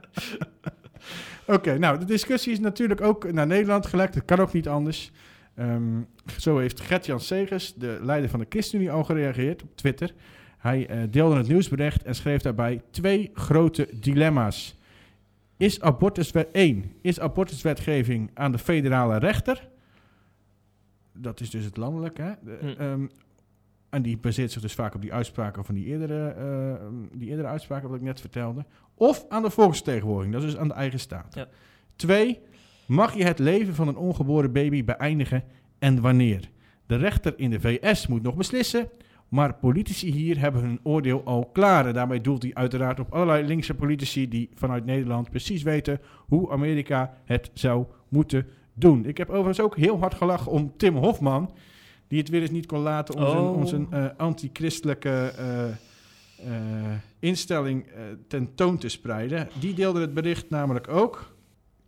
[1.47, 4.15] Oké, okay, nou, de discussie is natuurlijk ook naar Nederland gelekt.
[4.15, 5.11] Dat kan ook niet anders.
[5.59, 6.07] Um,
[6.39, 10.15] zo heeft Gert-Jan Segers, de leider van de ChristenUnie, al gereageerd op Twitter.
[10.59, 14.77] Hij uh, deelde het nieuwsbericht en schreef daarbij twee grote dilemma's.
[15.57, 19.69] Is abortuswet 1, is abortuswetgeving aan de federale rechter?
[21.13, 22.33] Dat is dus het landelijk, hè?
[22.43, 22.83] De, hm.
[22.83, 23.11] um,
[23.91, 27.49] En die baseert zich dus vaak op die uitspraken van die eerdere, eh, die eerdere
[27.49, 28.65] uitspraken wat ik net vertelde.
[28.95, 31.35] Of aan de volksvertegenwoordiging, dat is dus aan de eigen staat.
[31.35, 31.49] Ja.
[31.97, 32.41] Twee,
[32.87, 35.45] mag je het leven van een ongeboren baby beëindigen
[35.79, 36.51] en wanneer?
[36.87, 38.91] De rechter in de VS moet nog beslissen,
[39.29, 41.87] maar politici hier hebben hun oordeel al klaar.
[41.87, 46.51] En daarmee doelt hij uiteraard op allerlei linkse politici die vanuit Nederland precies weten hoe
[46.51, 49.05] Amerika het zou moeten doen.
[49.05, 51.51] Ik heb overigens ook heel hard gelachen om Tim Hofman,
[52.09, 53.67] die het weer eens niet kon laten om zijn, Oh.
[53.67, 55.75] zijn eh, anti-christelijke eh, eh,
[57.19, 57.87] instelling
[58.29, 59.49] tentoon te spreiden.
[59.61, 61.35] Die deelde het bericht namelijk ook.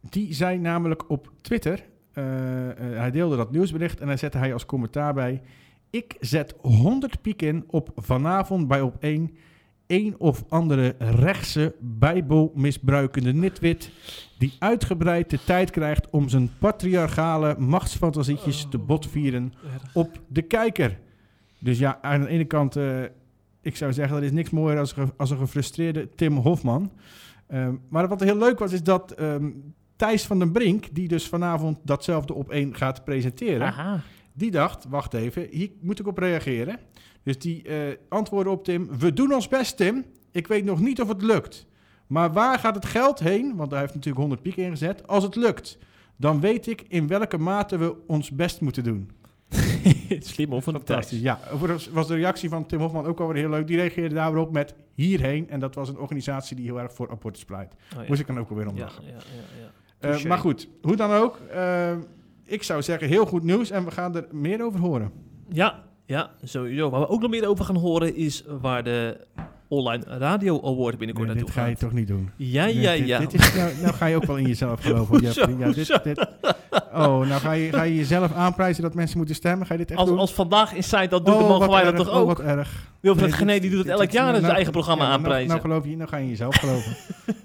[0.00, 1.84] Die zei namelijk op Twitter,
[2.78, 5.42] hij deelde dat nieuwsbericht en daar zette hij als commentaar bij...
[5.90, 9.30] Ik zet 100 piek in op vanavond bij op 1
[9.88, 13.90] een of andere rechtse bijbelmisbruikende nitwit
[14.38, 19.52] die uitgebreid de tijd krijgt om zijn patriarchale machtsfantasietjes te botvieren
[19.92, 20.98] op de kijker.
[21.58, 23.02] Dus ja, aan de ene kant, eh,
[23.60, 26.92] ik zou zeggen, dat is niks mooier als, als een gefrustreerde Tim Hofman.
[27.46, 29.50] Ehm, maar wat heel leuk was, is dat ehm,
[29.96, 34.00] Thijs van den Brink, die dus vanavond datzelfde op één gaat presenteren, Aha.
[34.38, 36.78] Die dacht, wacht even, hier moet ik op reageren.
[37.22, 37.76] Dus die eh,
[38.08, 41.66] antwoordde op Tim, we doen ons best Tim, ik weet nog niet of het lukt.
[42.06, 45.36] Maar waar gaat het geld heen, want hij heeft natuurlijk 100 piek ingezet, als het
[45.36, 45.78] lukt?
[46.16, 49.10] Dan weet ik in welke mate we ons best moeten doen.
[50.18, 51.20] Slim of Fantastisch.
[51.20, 53.66] Ja, overigens was de reactie van Tim Hofman ook alweer heel leuk.
[53.66, 55.50] Die reageerde daarop met hierheen.
[55.50, 57.72] En dat was een organisatie die heel erg voor abortus pleit.
[57.72, 58.08] Oh, ja.
[58.08, 59.04] Moest ik dan ook alweer om ja, lachen.
[59.06, 60.14] ja, ja, ja.
[60.18, 61.36] Eh, maar goed, hoe dan ook.
[61.36, 61.96] eh,
[62.48, 63.70] ik zou zeggen, heel goed nieuws.
[63.70, 65.10] En we gaan er meer over horen.
[65.48, 66.90] Ja, ja, sowieso.
[66.90, 69.26] Waar we ook nog meer over gaan horen is waar de
[69.68, 71.80] Online Radio Award binnenkort Nee, dit naartoe ga je gaat.
[71.80, 72.30] toch niet doen?
[72.36, 73.18] Ja, Nee, ja, dit- ja.
[73.18, 75.20] Dit is, nou, nou ga je ook wel in jezelf geloven.
[75.58, 76.26] Ja, dit, dit,
[76.92, 79.66] oh, nou ga je, ga je jezelf aanprijzen dat mensen moeten stemmen?
[79.66, 80.18] Ga je dit echt Als, doen?
[80.18, 82.26] als vandaag Inside dat doet, dan Oh, mogen wat wij dat toch oh, ook?
[82.26, 82.86] wat erg.
[83.00, 84.72] Wilfred Nee, Gené dit- die doet het dit- elk dit- jaar in nou, zijn eigen
[84.72, 85.48] programma ja, nou- aanprijzen.
[85.48, 86.96] Nou, geloof je, nou ga je in jezelf geloven.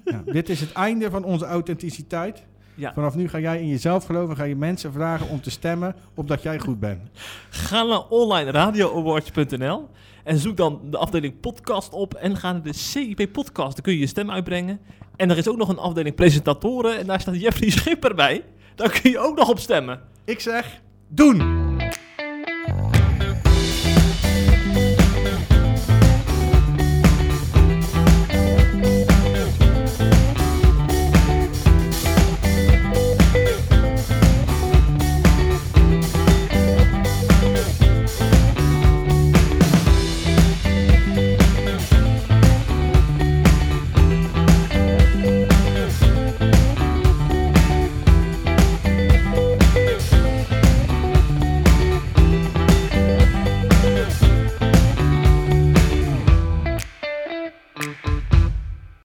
[0.04, 2.44] ja, dit is het einde van onze authenticiteit.
[2.74, 2.92] Ja.
[2.94, 4.36] Vanaf nu ga jij in jezelf geloven.
[4.36, 7.10] Ga je mensen vragen om te stemmen op dat jij goed bent.
[7.50, 9.88] Ga naar onlineradioawards.nl
[10.24, 13.74] en zoek dan de afdeling podcast op en ga naar de CIP podcast.
[13.74, 14.80] Dan kun je je stem uitbrengen.
[15.16, 18.44] En er is ook nog een afdeling presentatoren en daar staat Jeffrey Schipper bij.
[18.74, 20.00] Daar kun je ook nog op stemmen.
[20.24, 21.63] Ik zeg, doen!